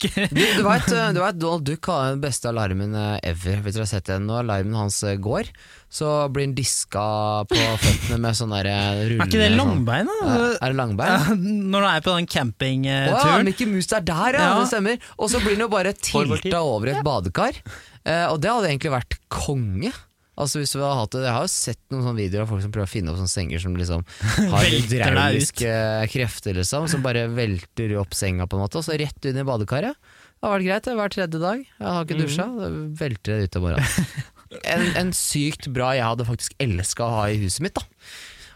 Du, 0.00 0.08
du 0.28 0.62
vet, 0.66 0.88
du 0.90 1.20
vet 1.22 1.38
Donald 1.40 1.64
Duck 1.64 1.86
har 1.88 2.10
den 2.12 2.20
beste 2.20 2.50
alarmen 2.50 2.92
eh, 2.94 3.14
ever. 3.30 3.62
Hvis 3.64 3.78
dere 3.78 3.86
har 3.86 3.90
sett 3.94 4.10
den 4.10 4.26
Når 4.28 4.42
alarmen 4.42 4.76
hans 4.76 4.98
eh, 5.08 5.14
går, 5.16 5.48
så 5.90 6.10
blir 6.28 6.44
han 6.50 6.52
diska 6.58 7.04
på 7.48 7.56
føttene 7.80 8.18
med 8.26 8.36
sånn 8.36 8.52
eh, 8.58 8.60
rullende 8.66 9.24
Er 9.24 9.30
ikke 9.30 9.40
det 9.40 9.48
sånn- 9.54 9.62
langbein, 9.62 10.10
da? 10.12 10.18
Ja, 10.20 10.50
Er 10.60 10.74
det 10.74 10.78
langbein? 10.82 11.14
Ja, 11.16 11.38
når 11.40 11.86
du 11.86 11.88
er 11.94 12.04
på 12.04 12.16
den 12.18 12.20
Å 12.20 12.28
ja, 12.28 12.34
campingturen. 12.36 13.48
Mickey 13.48 13.70
Mouse 13.72 13.96
er 13.96 14.04
der, 14.12 14.36
ja, 14.36 14.44
Ja. 14.50 14.52
det 14.60 14.68
stemmer. 14.74 15.00
Og 15.16 15.32
så 15.32 15.40
blir 15.40 15.56
han 15.56 15.64
jo 15.64 15.70
bare 15.72 15.96
tilta 15.96 16.60
over 16.60 16.92
i 16.92 16.96
et 16.98 17.04
badekar. 17.08 17.56
Eh, 18.04 18.26
og 18.28 18.36
det 18.44 18.52
hadde 18.52 18.68
egentlig 18.74 18.92
vært 18.98 19.16
konge. 19.32 19.92
Altså 20.40 20.62
hvis 20.62 20.72
vi 20.74 20.80
hadde 20.82 20.96
hatt 20.98 21.12
det 21.14 21.24
Jeg 21.26 21.36
har 21.36 21.44
jo 21.44 21.52
sett 21.52 21.80
noen 21.92 22.06
sånne 22.06 22.22
videoer 22.22 22.44
av 22.46 22.52
folk 22.52 22.64
som 22.64 22.72
prøver 22.74 22.88
å 22.88 22.92
finne 22.92 23.12
opp 23.12 23.20
sånne 23.20 23.32
senger 23.34 23.62
som 23.62 23.76
liksom 23.76 24.04
har 24.54 24.66
hydrauliske 24.72 25.74
krefter, 26.14 26.56
liksom. 26.60 26.88
Som 26.90 27.04
bare 27.04 27.26
velter 27.32 27.94
opp 28.00 28.16
senga, 28.16 28.48
på 28.48 28.58
en 28.58 28.64
måte, 28.64 28.80
og 28.80 28.86
så 28.86 28.96
rett 29.00 29.30
inn 29.30 29.40
i 29.40 29.46
badekaret. 29.46 30.10
Det 30.40 30.48
har 30.48 30.56
vært 30.56 30.68
greit 30.70 30.88
det, 30.88 30.96
hver 30.96 31.14
tredje 31.14 31.40
dag. 31.42 31.64
Jeg 31.68 31.94
har 31.94 32.06
ikke 32.08 32.20
dusja. 32.22 32.48
Det 32.56 32.68
velter 33.02 33.36
det 33.36 33.48
ut 33.48 33.60
av 33.60 33.66
morgenen. 33.66 34.26
en, 34.74 34.84
en 35.04 35.14
sykt 35.16 35.70
bra 35.74 35.92
jeg 35.98 36.08
hadde 36.08 36.28
faktisk 36.28 36.56
elska 36.64 37.06
å 37.06 37.16
ha 37.18 37.24
i 37.30 37.40
huset 37.44 37.66
mitt, 37.66 37.76
da 37.76 37.86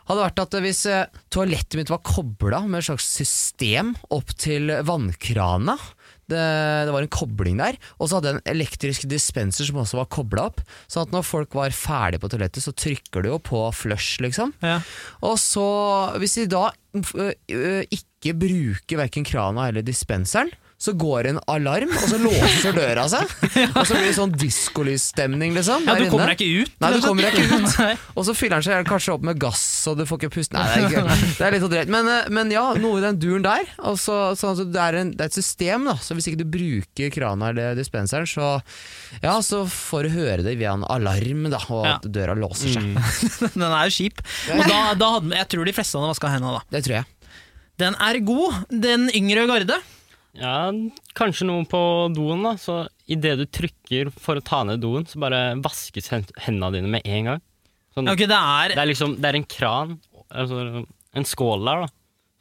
hadde 0.09 0.21
vært 0.21 0.41
at 0.43 0.57
hvis 0.61 0.83
eh, 0.91 1.21
toalettet 1.33 1.79
mitt 1.81 1.93
var 1.93 2.03
kobla 2.05 2.61
med 2.67 2.83
et 2.83 2.89
slags 2.91 3.07
system 3.09 3.95
opp 4.13 4.35
til 4.41 4.69
vannkrana 4.85 5.79
det, 6.31 6.43
det 6.89 6.95
var 6.95 7.05
en 7.05 7.13
kobling 7.13 7.59
der, 7.61 7.77
og 7.99 8.09
så 8.09 8.19
hadde 8.19 8.31
jeg 8.33 8.39
en 8.41 8.51
elektrisk 8.55 9.07
dispenser 9.11 9.69
som 9.69 9.81
også 9.83 10.01
var 10.01 10.11
kobla 10.13 10.47
opp. 10.51 10.63
Sånn 10.89 11.07
at 11.09 11.15
når 11.15 11.27
folk 11.29 11.57
var 11.59 11.75
ferdige 11.77 12.23
på 12.23 12.31
toalettet, 12.33 12.65
så 12.65 12.73
trykker 12.73 13.25
du 13.25 13.31
jo 13.33 13.39
på 13.45 13.63
flush, 13.77 14.19
liksom. 14.25 14.55
Ja. 14.65 14.79
Og 15.27 15.37
så, 15.43 15.67
hvis 16.23 16.39
de 16.41 16.47
da 16.55 16.67
ø, 16.95 17.31
ikke 17.93 18.37
bruker 18.41 19.03
verken 19.05 19.27
krana 19.29 19.69
eller 19.69 19.85
dispenseren, 19.85 20.53
så 20.85 20.93
går 21.01 21.31
en 21.31 21.39
alarm, 21.49 21.93
og 21.97 22.03
så 22.11 22.19
låser 22.21 22.75
døra 22.77 23.07
seg. 23.09 23.31
Og 23.79 23.87
så 23.89 23.97
blir 23.97 24.09
det 24.11 24.17
sånn 24.19 24.35
diskolysstemning, 24.37 25.55
liksom. 25.57 25.87
Ja, 25.89 25.95
du 25.97 26.11
kommer 26.13 26.33
deg 26.33 26.43
ikke 26.43 26.65
ut? 26.65 26.75
Nei, 26.83 26.91
du 26.93 26.99
kommer 27.05 27.25
deg 27.25 27.39
ikke 27.41 27.61
ut. 27.63 28.03
Og 28.19 28.27
så 28.29 28.35
fyller 28.37 28.61
den 28.61 28.67
seg 28.67 28.89
kanskje 28.89 29.15
opp 29.15 29.25
med 29.25 29.41
gass, 29.41 29.63
og 29.89 29.97
du 29.97 30.05
får 30.09 30.21
ikke 30.21 30.33
puste. 30.37 30.59
Nei, 30.59 30.67
det 30.75 30.83
er, 30.83 31.09
ikke, 31.09 31.31
det 31.39 31.47
er 31.47 31.57
litt 31.57 31.65
sånn 31.65 31.73
drøyt. 31.73 31.93
Men, 31.95 32.11
eh, 32.13 32.29
men 32.37 32.53
ja, 32.53 32.67
noe 32.81 33.01
i 33.01 33.05
den 33.07 33.21
duren 33.23 33.47
der. 33.47 33.73
Og 33.89 33.97
så, 34.03 34.19
så 34.39 34.53
det, 34.61 34.69
er 34.83 35.01
en, 35.01 35.15
det 35.17 35.25
er 35.25 35.33
et 35.33 35.39
system, 35.39 35.89
da. 35.89 35.97
Så 36.05 36.19
hvis 36.19 36.29
ikke 36.31 36.43
du 36.43 36.47
bruker 36.59 37.15
krana 37.15 37.51
eller 37.55 37.79
dispenseren, 37.79 38.29
så, 38.29 38.53
ja, 39.25 39.39
så 39.45 39.65
får 39.71 40.09
du 40.09 40.15
høre 40.19 40.45
det 40.45 40.59
via 40.61 40.77
en 40.77 40.85
alarm, 40.85 41.49
da, 41.55 41.63
og 41.73 41.89
at 41.95 42.09
døra 42.13 42.37
låser 42.37 42.77
seg. 42.77 42.93
Den 43.57 43.69
er 43.71 43.89
jo 43.89 43.97
kjip. 44.03 44.21
Og 44.59 44.65
da, 44.69 44.85
da 45.01 45.13
hadde, 45.17 45.35
jeg 45.41 45.53
tror 45.55 45.69
de 45.71 45.77
fleste 45.81 45.99
hadde 45.99 46.13
vaska 46.13 46.37
hendene 46.37 46.59
da. 46.61 46.65
Det 46.77 46.85
tror 46.87 47.01
jeg. 47.01 47.11
Den 47.81 47.97
er 47.99 48.21
god. 48.23 48.65
Den 48.71 49.09
yngre 49.17 49.49
garde. 49.51 49.81
Ja, 50.35 50.73
kanskje 51.15 51.47
noe 51.47 51.65
på 51.71 51.81
doen, 52.15 52.43
da. 52.47 52.55
Så 52.59 52.85
idet 53.11 53.37
du 53.39 53.45
trykker 53.47 54.11
for 54.15 54.41
å 54.41 54.45
ta 54.45 54.63
ned 54.67 54.83
doen, 54.83 55.07
så 55.07 55.21
bare 55.23 55.43
vaskes 55.63 56.11
hendene 56.11 56.73
dine 56.75 56.91
med 56.97 57.07
en 57.07 57.31
gang. 57.31 57.45
Sånn, 57.95 58.11
okay, 58.11 58.27
det 58.27 58.35
er 58.39 58.73
det 58.75 58.81
er 58.83 58.89
liksom 58.91 59.13
Det 59.23 59.29
er 59.29 59.37
en 59.39 59.47
kran, 59.47 59.93
altså 60.27 60.83
en 61.15 61.29
skål 61.29 61.69
der, 61.69 61.85
da. 61.85 61.93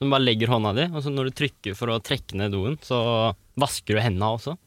Som 0.01 0.13
bare 0.15 0.25
legger 0.25 0.49
hånda 0.49 0.73
di, 0.75 0.87
og 0.89 1.03
så 1.05 1.13
når 1.13 1.29
du 1.29 1.37
trykker 1.37 1.77
for 1.77 1.93
å 1.93 2.01
trekke 2.03 2.39
ned 2.39 2.55
doen, 2.55 2.79
så 2.83 2.97
vasker 3.61 3.95
du 3.95 4.01
hendene 4.01 4.33
også. 4.39 4.57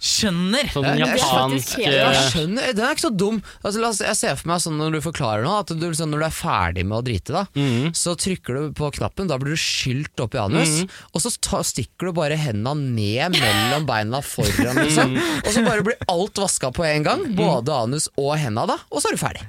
Skjønner! 0.00 0.64
Sånn 0.72 0.86
Jeg- 0.88 0.98
jeg 1.02 1.18
japansk 1.20 1.72
Jeg 1.76 1.92
eh, 1.92 2.20
skjønner, 2.32 2.72
Den 2.72 2.84
er 2.86 2.94
ikke 2.94 3.04
så 3.04 3.10
dum. 3.12 3.42
Altså, 3.60 3.80
la 3.82 3.88
oss, 3.92 3.98
jeg 4.00 4.16
ser 4.16 4.36
for 4.40 4.48
meg 4.48 4.62
sånn 4.64 4.78
når 4.80 4.94
du 4.96 5.00
forklarer 5.04 5.44
noe, 5.44 5.58
at 5.60 5.72
du, 5.76 5.86
sånn, 5.92 6.08
når 6.08 6.22
du 6.22 6.24
er 6.24 6.36
ferdig 6.38 6.84
med 6.88 6.96
å 6.96 7.04
drite, 7.04 7.34
da, 7.36 7.42
mm. 7.52 7.92
så 7.92 8.14
trykker 8.16 8.56
du 8.56 8.72
på 8.72 8.88
knappen, 8.96 9.28
da 9.28 9.36
blir 9.36 9.52
du 9.52 9.60
skylt 9.60 10.22
opp 10.24 10.34
i 10.34 10.40
anus, 10.40 10.80
mm. 10.80 10.88
og 11.12 11.20
så 11.20 11.34
ta, 11.44 11.60
stikker 11.60 12.08
du 12.08 12.12
bare 12.16 12.38
hendene 12.40 12.94
ned 12.96 13.36
mellom 13.36 13.84
beina 13.84 14.22
foran, 14.24 14.80
liksom. 14.80 15.12
Mm. 15.12 15.44
Og 15.44 15.52
så 15.52 15.64
bare 15.66 15.84
blir 15.84 16.00
alt 16.08 16.40
vaska 16.40 16.72
på 16.72 16.86
en 16.88 17.04
gang, 17.04 17.26
både 17.36 17.76
anus 17.76 18.08
og 18.16 18.38
henda, 18.40 18.64
da, 18.72 18.78
og 18.88 19.02
så 19.04 19.10
er 19.10 19.18
du 19.18 19.20
ferdig. 19.20 19.44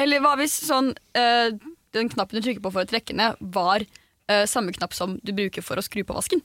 Eller 0.00 0.20
hva 0.24 0.34
hvis 0.40 0.58
sånn 0.64 0.92
øh, 0.92 1.56
den 1.96 2.12
knappen 2.12 2.36
du 2.36 2.44
trykker 2.44 2.64
på 2.64 2.72
for 2.72 2.84
å 2.84 2.88
trekke 2.88 3.16
ned, 3.16 3.40
var 3.40 3.80
øh, 3.80 4.44
samme 4.48 4.72
knapp 4.76 4.92
som 4.96 5.16
du 5.24 5.32
bruker 5.36 5.64
for 5.64 5.80
å 5.80 5.84
skru 5.84 6.04
på 6.04 6.16
vasken? 6.16 6.44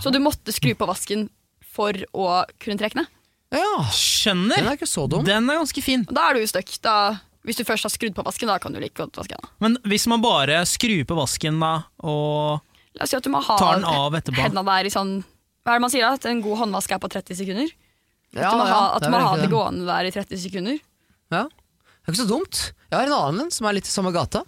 Så 0.00 0.12
du 0.12 0.20
måtte 0.22 0.52
skru 0.52 0.72
på 0.76 0.88
vasken 0.88 1.28
for 1.74 1.94
å 2.14 2.28
kunne 2.62 2.78
trekke 2.80 3.00
ned? 3.00 3.10
Ja, 3.54 3.82
Skjønner! 3.94 4.56
den 4.60 4.68
er 4.70 4.76
ikke 4.78 4.86
så 4.90 5.08
dum. 5.10 5.24
Den 5.26 5.48
er 5.50 5.58
ganske 5.58 5.82
fin. 5.82 6.04
Og 6.08 6.14
Da 6.14 6.28
er 6.30 6.34
du 6.38 6.40
jo 6.44 6.50
stuck. 6.50 6.70
Da, 6.84 6.94
hvis 7.46 7.58
du 7.58 7.64
først 7.66 7.86
har 7.88 7.90
skrudd 7.94 8.14
på 8.14 8.22
vasken, 8.26 8.46
da 8.50 8.58
kan 8.62 8.72
du 8.74 8.78
like 8.82 8.94
godt 8.98 9.16
vaske 9.18 9.34
den. 9.34 9.48
Men 9.64 9.78
hvis 9.90 10.06
man 10.10 10.22
bare 10.22 10.60
skrur 10.70 11.02
på 11.08 11.16
vasken 11.18 11.58
da, 11.62 11.72
og 12.06 12.60
La 12.98 13.04
oss 13.06 13.10
si 13.12 13.16
at 13.18 13.22
du 13.26 13.30
må 13.30 13.38
ha 13.46 13.56
Tar 13.58 13.76
den 13.78 13.84
av 13.86 14.14
etterpå. 14.18 14.42
hendene 14.42 14.64
der 14.66 14.86
i 14.88 14.90
sånn 14.90 15.12
Hva 15.62 15.74
er 15.74 15.78
det 15.78 15.82
man 15.84 15.90
sier 15.92 16.02
da? 16.08 16.14
At 16.18 16.24
en 16.26 16.40
god 16.42 16.58
håndvask 16.64 16.90
er 16.94 16.98
på 17.02 17.10
30 17.12 17.36
sekunder? 17.38 17.68
At 18.34 18.40
Ja, 18.42 18.50
du 18.50 18.56
må 18.58 18.66
ha, 18.66 18.80
at 18.96 19.02
det 19.02 19.10
du 19.10 19.14
må 19.14 19.20
ha 19.22 19.36
det 19.38 19.50
gående 19.50 19.86
der 19.86 20.08
i 20.08 20.10
30 20.14 20.40
sekunder? 20.42 20.78
Ja. 21.30 21.44
Det 21.46 22.08
er 22.08 22.12
ikke 22.14 22.22
så 22.24 22.28
dumt. 22.30 22.62
Jeg 22.90 22.96
har 22.98 23.06
en 23.06 23.18
annen 23.18 23.50
som 23.54 23.66
er 23.70 23.76
litt 23.78 23.86
i 23.86 23.92
samme 23.94 24.10
gata. 24.14 24.42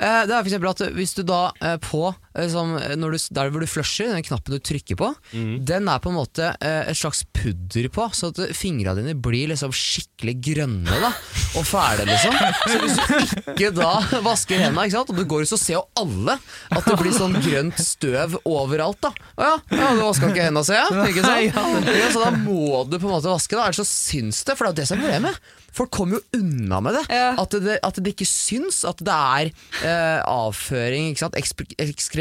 Eh, 0.00 0.26
Det 0.28 0.34
er 0.36 0.42
for 0.42 0.48
eksempel 0.50 0.70
at 0.72 0.82
Hvis 0.96 1.14
du 1.16 1.22
da 1.22 1.52
eh, 1.60 1.76
på 1.80 2.14
som, 2.52 2.76
eh, 2.78 2.94
når 2.98 3.16
du, 3.16 3.18
Der 3.34 3.50
hvor 3.50 3.62
du 3.62 3.66
flusher, 3.70 4.12
den 4.12 4.24
knappen 4.26 4.54
du 4.54 4.62
trykker 4.62 4.98
på, 4.98 5.10
den 5.32 5.88
er 5.90 6.02
på 6.02 6.12
en 6.12 6.18
måte 6.18 6.52
eh, 6.64 6.90
et 6.90 6.98
slags 6.98 7.24
pudder 7.34 7.88
på, 7.92 8.06
så 8.14 8.30
at 8.32 8.40
fingra 8.56 8.94
dine 8.98 9.16
blir 9.18 9.50
liksom 9.52 9.72
skikkelig 9.74 10.36
grønne 10.44 11.00
da 11.02 11.10
og 11.58 11.66
fæle. 11.66 12.06
liksom 12.08 12.34
Så 12.68 12.78
hvis 12.82 12.96
du 12.98 13.52
ikke 13.54 13.72
da 13.76 13.92
vasker 14.28 14.62
hendene, 14.62 14.86
ikke 14.86 14.98
sant? 14.98 15.12
og 15.12 15.18
du 15.18 15.24
går 15.28 15.44
ut, 15.44 15.52
så 15.52 15.60
ser 15.60 15.78
jo 15.78 15.84
alle 15.98 16.38
at 16.70 16.88
det 16.88 16.96
blir 17.00 17.14
sånn 17.16 17.38
grønt 17.42 17.78
støv 17.82 18.38
overalt. 18.44 19.00
da 19.04 19.12
Å 19.38 19.50
ja, 19.50 19.54
ja 19.80 19.92
du 19.96 20.02
vaska 20.04 20.32
ikke 20.32 20.48
hendene, 20.48 20.66
ser 20.66 20.82
jeg. 20.82 21.14
Ikke 21.14 21.26
sant? 21.26 21.88
Ja, 21.98 22.10
så 22.12 22.22
da 22.22 22.32
må 22.34 22.84
du 22.88 22.98
på 22.98 23.08
en 23.08 23.14
måte 23.16 23.30
vaske, 23.30 23.56
da 23.56 23.66
ellers 23.66 23.80
så 23.80 23.88
syns 23.88 24.44
det. 24.46 24.54
For 24.58 24.66
det 24.66 24.70
er 24.70 24.74
jo 24.74 24.80
det 24.82 24.88
som 24.90 24.98
er 24.98 25.06
problemet. 25.06 25.54
Folk 25.78 25.92
kommer 25.94 26.18
jo 26.18 26.40
unna 26.40 26.80
med 26.82 26.96
det. 26.96 27.04
Ja. 27.12 27.32
At, 27.38 27.54
det 27.62 27.78
at 27.86 27.98
det 28.02 28.14
ikke 28.14 28.26
syns 28.28 28.80
at 28.88 29.02
det 29.04 29.14
er 29.14 29.50
eh, 29.86 30.20
avføring, 30.26 31.12
ikke 31.12 31.26
sant? 31.26 31.38
Ekspr 31.38 31.68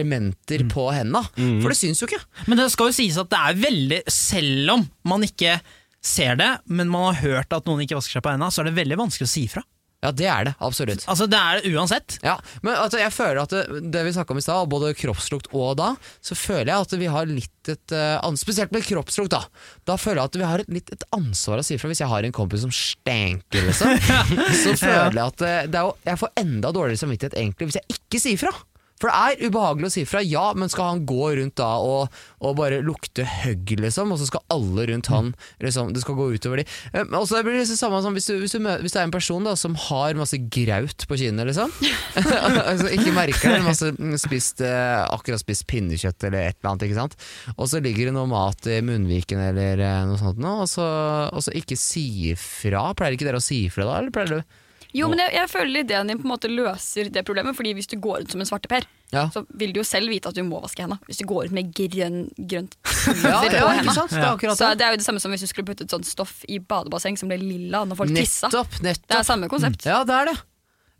ekskrementer 0.07 0.63
Mm. 0.63 0.69
på 0.71 0.91
hendene. 0.93 1.61
For 1.61 1.69
det 1.69 1.77
syns 1.77 2.01
jo 2.01 2.07
ikke. 2.07 2.23
Men 2.47 2.57
det 2.57 2.71
skal 2.71 2.87
jo 2.87 2.93
sies 2.97 3.17
at 3.17 3.29
det 3.29 3.39
er 3.39 3.53
veldig 3.69 4.01
Selv 4.07 4.69
om 4.71 4.89
man 5.05 5.21
ikke 5.23 5.59
ser 6.01 6.35
det, 6.35 6.59
men 6.67 6.87
man 6.89 7.13
har 7.13 7.21
hørt 7.21 7.51
at 7.53 7.65
noen 7.65 7.81
ikke 7.83 7.95
vasker 7.97 8.13
seg 8.19 8.23
på 8.23 8.31
hendene, 8.31 8.51
så 8.51 8.61
er 8.61 8.69
det 8.71 8.77
veldig 8.77 8.97
vanskelig 8.97 9.27
å 9.27 9.33
si 9.33 9.47
fra. 9.47 9.63
Ja, 10.03 10.11
det 10.13 10.27
er 10.29 10.43
det. 10.45 10.51
Absolutt. 10.61 11.01
Altså, 11.09 11.25
det 11.27 11.37
er 11.41 11.57
det 11.59 11.71
uansett. 11.73 12.19
Ja, 12.21 12.35
men 12.61 12.75
altså, 12.77 12.99
jeg 13.01 13.11
føler 13.11 13.39
at 13.41 13.49
det, 13.49 13.63
det 13.91 14.03
vi 14.05 14.11
snakka 14.13 14.31
om 14.31 14.37
i 14.37 14.43
stad, 14.45 14.69
både 14.69 14.93
kroppslukt 14.93 15.47
og 15.57 15.75
da, 15.79 15.95
så 16.21 16.37
føler 16.37 16.69
jeg 16.69 16.85
at 16.85 16.93
vi 17.01 17.07
har 17.09 17.25
litt 17.25 17.49
et 17.73 17.91
ansvar 18.21 18.37
Spesielt 18.37 18.71
med 18.71 18.85
kroppslukt, 18.85 19.31
da. 19.33 19.41
Da 19.89 19.97
føler 19.97 20.21
jeg 20.21 20.29
at 20.29 20.37
vi 20.37 20.45
har 20.45 20.59
et, 20.63 20.69
litt 20.69 20.91
et 20.93 21.03
ansvar 21.17 21.59
å 21.59 21.65
si 21.65 21.75
fra 21.81 21.89
hvis 21.89 21.99
jeg 22.05 22.07
har 22.13 22.23
en 22.23 22.31
kompis 22.31 22.61
som 22.61 22.71
stenker, 22.71 23.65
liksom. 23.67 23.97
så 24.63 24.75
føler 24.77 25.17
jeg 25.17 25.25
at 25.33 25.41
det, 25.41 25.55
det 25.73 25.81
er 25.81 25.89
jo, 25.89 25.95
jeg 26.05 26.21
får 26.21 26.31
enda 26.45 26.71
dårligere 26.77 27.01
samvittighet 27.01 27.33
egentlig 27.41 27.67
hvis 27.71 27.79
jeg 27.81 27.97
ikke 27.97 28.21
sier 28.21 28.37
fra. 28.45 28.53
For 28.97 29.11
det 29.11 29.17
er 29.17 29.49
ubehagelig 29.49 29.89
å 29.91 29.93
si 29.93 30.03
fra, 30.09 30.23
ja, 30.25 30.47
men 30.57 30.71
skal 30.73 30.91
han 30.91 31.03
gå 31.09 31.29
rundt 31.37 31.57
da 31.59 31.69
og, 31.85 32.13
og 32.41 32.55
bare 32.57 32.79
lukte 32.85 33.25
høgg, 33.29 33.75
liksom, 33.83 34.13
og 34.13 34.17
så 34.21 34.29
skal 34.29 34.41
alle 34.53 34.87
rundt 34.89 35.09
han 35.13 35.33
liksom, 35.61 35.91
Det 35.93 36.01
skal 36.01 36.17
gå 36.17 36.29
utover 36.33 36.61
de. 36.61 36.65
Og 37.05 37.27
så 37.29 37.43
blir 37.45 37.59
det 37.59 37.67
det 37.69 37.77
samme 37.77 38.01
som 38.01 38.17
hvis, 38.17 38.29
du, 38.31 38.37
hvis, 38.41 38.55
du, 38.57 38.61
møter, 38.63 38.81
hvis 38.85 38.95
det 38.95 39.01
er 39.03 39.09
en 39.09 39.13
person 39.13 39.45
da 39.45 39.53
som 39.59 39.77
har 39.87 40.17
masse 40.17 40.39
graut 40.53 41.05
på 41.09 41.19
kinnet, 41.21 41.49
liksom. 41.51 41.73
altså, 42.69 42.89
ikke 42.93 43.15
merker 43.15 43.53
det, 43.53 43.63
masse 43.67 43.93
mm, 43.93 44.17
spist, 44.21 44.65
eh, 44.65 45.03
akkurat 45.05 45.45
spist 45.45 45.67
pinnekjøtt 45.69 46.29
eller 46.29 46.49
et 46.49 46.57
eller 46.57 46.73
annet, 46.73 46.87
ikke 46.89 47.01
sant. 47.03 47.17
Og 47.55 47.69
så 47.69 47.81
ligger 47.83 48.09
det 48.09 48.17
noe 48.17 48.29
mat 48.31 48.69
i 48.71 48.81
munnviken 48.85 49.41
eller 49.51 49.83
eh, 49.83 50.05
noe 50.09 50.17
sånt, 50.21 50.41
nå, 50.41 50.59
og, 50.65 50.71
så, 50.71 50.87
og 51.29 51.45
så 51.45 51.53
ikke 51.57 51.77
si 51.77 52.33
fra. 52.41 52.89
Pleier 52.97 53.17
ikke 53.17 53.29
dere 53.29 53.41
å 53.41 53.45
si 53.45 53.67
fra 53.73 53.85
da, 53.85 53.99
eller 54.01 54.15
pleier 54.15 54.39
du? 54.39 54.57
Jo, 54.97 55.07
men 55.11 55.21
jeg, 55.21 55.33
jeg 55.37 55.49
føler 55.51 55.83
ideen 55.83 56.09
din 56.11 56.19
på 56.19 56.25
en 56.27 56.31
måte 56.33 56.49
løser 56.51 57.11
det 57.13 57.23
problemet. 57.27 57.55
Fordi 57.57 57.73
hvis 57.77 57.89
du 57.91 57.95
går 58.01 58.25
ut 58.25 58.33
som 58.33 58.41
en 58.43 58.49
svarteper, 58.49 58.87
Ja. 59.13 59.27
så 59.31 59.45
vil 59.55 59.71
du 59.71 59.79
jo 59.79 59.85
selv 59.87 60.09
vite 60.11 60.27
at 60.27 60.35
du 60.35 60.41
må 60.43 60.59
vaske 60.63 60.81
hendene. 60.83 60.99
Hvis 61.07 61.21
du 61.21 61.25
går 61.29 61.47
ut 61.47 61.53
med 61.55 61.69
grønn, 61.77 62.25
grønt 62.35 62.73
Ja, 62.83 63.13
pulver 63.13 63.29
ja, 63.31 63.39
på 63.39 63.55
ikke 63.55 63.77
hendene. 63.77 63.95
sant? 63.95 64.11
Det 64.11 64.19
er 64.23 64.29
akkurat 64.33 64.57
Så 64.59 64.67
det. 64.73 64.77
det 64.81 64.85
er 64.87 64.91
jo 64.97 64.99
det 65.03 65.05
samme 65.07 65.21
som 65.23 65.31
hvis 65.31 65.45
du 65.45 65.47
skulle 65.53 65.69
puttet 65.69 65.93
sånn 65.93 66.03
stoff 66.07 66.41
i 66.51 66.57
badebasseng 66.59 67.15
som 67.21 67.29
ble 67.31 67.37
lilla 67.39 67.85
når 67.87 68.01
folk 68.01 68.15
tissa. 68.17 68.49
Nettopp, 68.51 68.79
Det 68.83 68.97
er 69.21 69.23
samme 69.27 69.47
konsept. 69.53 69.85
Ja, 69.87 70.01
det 70.07 70.17
er 70.17 70.31
det. 70.33 70.37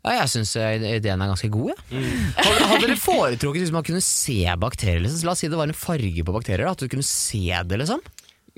Ja, 0.06 0.12
jeg 0.22 0.30
syns 0.30 0.52
ideen 0.56 1.20
er 1.20 1.28
ganske 1.34 1.50
god. 1.52 1.74
Ja. 1.90 2.00
Hadde, 2.38 2.68
hadde 2.70 2.86
dere 2.86 2.96
foretrukket 3.02 3.64
hvis 3.66 3.74
man 3.74 3.84
kunne 3.84 4.00
se 4.04 4.38
bakterier? 4.62 5.02
Liksom? 5.04 5.18
Så 5.20 5.26
La 5.28 5.34
oss 5.34 5.42
si 5.42 5.50
det 5.52 5.58
var 5.58 5.68
en 5.68 5.76
farge 5.76 6.22
på 6.24 6.32
bakterier, 6.38 6.64
da, 6.64 6.72
at 6.78 6.80
du 6.80 6.88
kunne 6.88 7.04
se 7.04 7.42
det. 7.66 7.80
liksom 7.82 8.00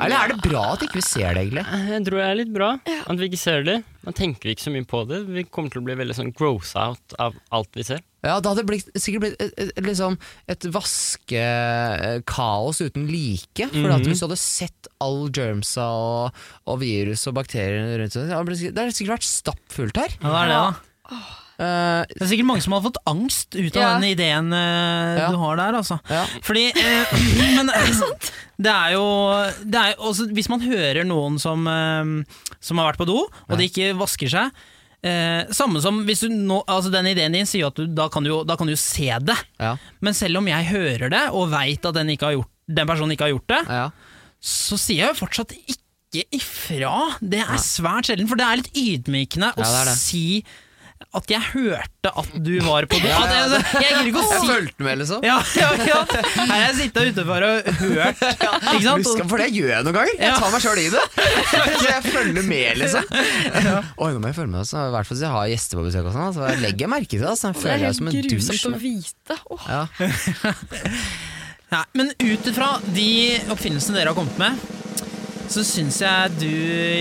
Eller 0.05 0.17
er 0.25 0.29
det 0.33 0.41
bra 0.45 0.63
at 0.75 0.83
ikke 0.87 0.99
vi 0.99 1.05
ser 1.05 1.35
det, 1.37 1.43
egentlig? 1.47 1.65
Jeg 1.91 2.05
tror 2.07 2.17
det 2.21 2.27
er 2.27 2.39
litt 2.41 2.53
bra 2.55 2.69
at 2.81 3.17
vi 3.21 3.29
ikke 3.29 3.41
ser 3.41 3.65
det. 3.67 3.79
Da 4.05 4.13
tenker 4.17 4.49
vi 4.49 4.55
ikke 4.57 4.65
så 4.65 4.73
mye 4.73 4.87
på 4.89 5.03
det. 5.11 5.19
Vi 5.29 5.45
kommer 5.53 5.71
til 5.75 5.83
å 5.83 5.87
bli 5.87 5.97
veldig 5.99 6.17
sånn 6.17 6.33
gross 6.37 6.73
out 6.81 7.15
av 7.21 7.35
alt 7.53 7.69
vi 7.77 7.85
ser. 7.85 8.01
Ja, 8.25 8.39
Det 8.41 8.51
hadde 8.51 8.65
blitt, 8.69 8.89
sikkert 9.01 9.23
blitt 9.25 9.37
et, 9.41 9.53
et, 9.61 9.73
liksom 9.85 10.17
et 10.53 10.65
vaskekaos 11.41 12.81
uten 12.85 13.07
like. 13.11 13.69
For 13.73 13.91
at 13.93 14.01
Mhm. 14.01 14.09
Hvis 14.11 14.21
du 14.21 14.27
hadde 14.27 14.39
sett 14.41 14.89
all 15.01 15.29
germsa 15.31 15.85
og, 15.89 16.33
og 16.67 16.81
virus 16.81 17.27
og 17.29 17.35
bakterier 17.39 17.99
rundt 18.01 18.13
det 18.17 18.29
det 18.29 18.35
hadde 18.37 18.93
sikkert 18.97 19.17
vært 19.19 19.29
stappfullt 19.29 19.97
her. 19.97 20.11
Ja, 20.21 20.29
det 20.29 20.41
er 20.41 20.49
det, 20.49 20.59
da. 20.61 21.21
Eh, 21.61 22.03
Det 22.09 22.23
er 22.25 22.31
sikkert 22.31 22.49
mange 22.49 22.63
som 22.65 22.73
har 22.73 22.83
fått 22.87 22.97
angst 23.11 23.53
ut 23.59 23.77
av 23.77 23.83
Ja. 23.83 23.93
den 23.99 24.09
ideen 24.11 24.49
uh, 24.53 25.19
Ja. 25.21 25.29
du 25.31 25.37
har 25.43 25.57
der, 25.61 25.77
altså. 25.77 25.99
ja. 26.09 26.25
Fordi 26.47 26.67
uh, 26.73 27.15
Men 27.59 27.69
det 28.61 28.73
er 28.73 28.93
jo 28.95 29.05
det 29.65 29.81
er, 29.81 29.95
jo 29.95 30.09
også, 30.11 30.29
Hvis 30.37 30.49
man 30.53 30.61
hører 30.65 31.05
noen 31.05 31.39
som, 31.41 31.65
som 32.61 32.79
har 32.81 32.91
vært 32.93 33.01
på 33.01 33.09
do, 33.09 33.23
og 33.49 33.59
de 33.59 33.69
ikke 33.69 33.91
vasker 33.99 34.29
seg 34.33 34.51
eh, 35.03 35.45
Samme 35.57 35.81
som 35.85 36.03
hvis 36.05 36.21
du 36.27 36.29
nå, 36.33 36.61
altså 36.69 36.93
Den 36.93 37.09
ideen 37.13 37.33
din 37.37 37.49
sier 37.49 37.69
at 37.71 37.77
du, 37.79 37.87
da, 37.89 38.09
kan 38.13 38.25
du, 38.25 38.33
da 38.45 38.57
kan 38.61 38.69
du 38.69 38.77
se 38.77 39.09
det. 39.25 39.37
Ja. 39.61 39.75
Men 40.05 40.17
selv 40.17 40.41
om 40.43 40.49
jeg 40.51 40.69
hører 40.73 41.09
det, 41.13 41.23
og 41.33 41.51
veit 41.53 41.85
at 41.89 41.97
den, 41.97 42.13
gjort, 42.17 42.49
den 42.69 42.89
personen 42.91 43.13
ikke 43.17 43.29
har 43.29 43.35
gjort 43.37 43.53
det, 43.53 43.63
Ja. 43.69 43.87
så 44.41 44.77
sier 44.81 45.05
jeg 45.07 45.15
jo 45.15 45.21
fortsatt 45.25 45.53
ikke 45.57 46.25
ifra. 46.37 46.93
Det 47.23 47.41
er 47.45 47.61
svært 47.63 48.09
sjelden, 48.11 48.29
for 48.29 48.37
det 48.41 48.47
er 48.49 48.61
litt 48.61 48.73
ydmykende 48.77 49.53
å 49.57 49.69
si 49.97 50.43
at 51.11 51.27
jeg 51.33 51.43
hørte 51.53 52.11
at 52.21 52.35
du 52.39 52.53
var 52.63 52.87
på 52.87 52.99
do. 53.03 53.09
Ja, 53.11 53.19
ja, 53.27 53.39
ja, 53.51 53.59
jeg, 53.59 53.83
jeg 53.83 54.11
ikke 54.13 54.21
å 54.23 54.27
Jeg 54.31 54.45
fulgte 54.47 54.87
med, 54.87 55.01
liksom. 55.01 55.25
Ja, 55.27 55.39
ja, 55.59 55.71
ja. 55.89 55.97
Her 56.07 56.53
har 56.53 56.61
jeg 56.69 56.77
sittet 56.79 57.11
utenfor 57.17 57.47
og 57.49 57.71
hørt. 57.81 58.23
Ikke 58.71 58.85
sant? 58.85 59.09
Husk, 59.09 59.25
for 59.33 59.43
det 59.43 59.49
gjør 59.57 59.73
jeg 59.73 59.87
noen 59.89 59.97
ganger. 59.97 60.15
Jeg 60.23 60.39
tar 60.39 60.55
meg 60.55 60.65
sjøl 60.65 60.81
i 60.83 60.87
det. 60.95 61.03
Så 61.81 61.89
jeg 61.89 62.05
følger 62.07 62.47
med, 62.47 62.81
liksom. 62.85 63.11
Oi, 63.11 64.11
nå 64.15 64.23
må 64.23 64.31
jeg 64.31 64.39
følge 64.39 64.53
med, 64.55 64.61
altså. 64.63 64.85
i 64.87 64.95
hvert 64.95 65.11
fall 65.11 65.19
hvis 65.19 65.25
jeg 65.27 65.35
har 65.35 65.51
gjester 65.55 65.81
på 65.81 65.87
besøk. 65.89 66.07
Og 66.11 66.15
sånn, 66.15 66.35
så 66.37 66.47
Jeg 66.53 66.63
legger 66.63 66.87
jeg 66.87 66.93
merke 66.95 67.11
til 67.17 67.25
det. 67.25 67.33
Altså. 67.35 67.51
Jeg 67.51 67.57
er 67.57 67.65
føler 67.65 67.87
helt 67.89 67.99
som 67.99 68.11
en 68.11 68.17
grusomt 68.31 68.55
dusj. 68.55 68.71
å 68.71 68.83
vite. 68.87 69.41
Oh. 69.51 69.67
Ja. 69.71 69.83
Nei, 71.71 71.85
men 71.95 72.09
ut 72.19 72.49
ifra 72.51 72.71
de 72.95 73.09
oppfinnelsene 73.55 73.99
dere 74.01 74.11
har 74.11 74.19
kommet 74.19 74.39
med, 74.41 74.63
så 75.51 75.65
syns 75.67 75.99
jeg 76.05 76.31
du, 76.39 76.51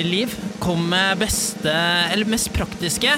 Liv, 0.10 0.34
kom 0.64 0.88
med 0.90 1.20
beste, 1.22 1.74
eller 2.10 2.30
mest 2.30 2.50
praktiske, 2.56 3.12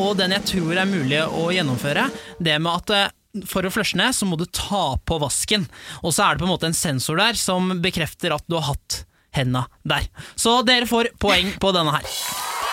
og 0.00 0.16
den 0.20 0.32
jeg 0.32 0.46
tror 0.48 0.80
er 0.80 0.88
mulig 0.88 1.20
å 1.26 1.50
gjennomføre. 1.52 2.06
Det 2.40 2.56
med 2.62 2.72
at 2.72 2.94
eh, 2.96 3.10
for 3.48 3.66
å 3.68 3.72
flushe 3.72 3.98
ned, 4.00 4.16
så 4.16 4.24
må 4.28 4.38
du 4.40 4.46
ta 4.48 4.96
på 5.04 5.18
vasken. 5.20 5.68
Og 6.00 6.14
så 6.16 6.24
er 6.24 6.34
det 6.34 6.42
på 6.42 6.48
en 6.48 6.54
måte 6.54 6.70
en 6.70 6.76
sensor 6.76 7.20
der 7.20 7.36
som 7.38 7.68
bekrefter 7.84 8.32
at 8.34 8.44
du 8.48 8.56
har 8.56 8.70
hatt 8.72 9.02
henda 9.36 9.66
der. 9.84 10.08
Så 10.40 10.62
dere 10.66 10.88
får 10.88 11.12
poeng 11.20 11.52
på 11.60 11.72
denne 11.76 11.92
her. 11.98 12.08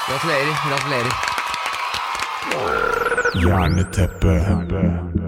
Gratulerer. 0.07 0.55
Gratulerer. 0.71 1.13
Jerneteppe. 3.43 5.24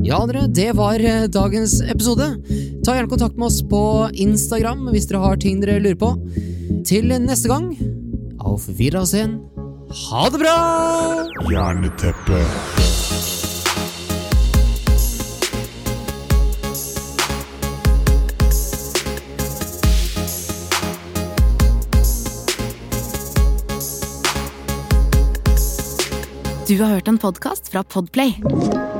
Ja, 0.00 0.22
dere, 0.24 0.46
det 0.48 0.70
var 0.78 1.02
eh, 1.04 1.26
dagens 1.28 1.74
episode. 1.84 2.30
Ta 2.84 2.94
gjerne 2.96 3.10
kontakt 3.10 3.36
med 3.36 3.50
oss 3.50 3.60
på 3.68 4.08
Instagram 4.16 4.86
hvis 4.94 5.08
dere 5.10 5.20
har 5.20 5.40
ting 5.40 5.60
dere 5.60 5.80
lurer 5.82 5.98
på. 6.00 6.14
Til 6.88 7.12
neste 7.20 7.50
gang, 7.50 7.74
auf 8.40 8.64
Wiedersehen. 8.78 9.42
Ha 10.08 10.30
det 10.32 10.40
bra! 10.40 10.56
Jerneteppe. 11.52 12.40
Du 26.70 26.78
har 26.78 26.94
hørt 26.94 27.08
en 27.10 27.18
podkast 27.18 27.68
fra 27.68 27.82
Podplay. 27.82 28.99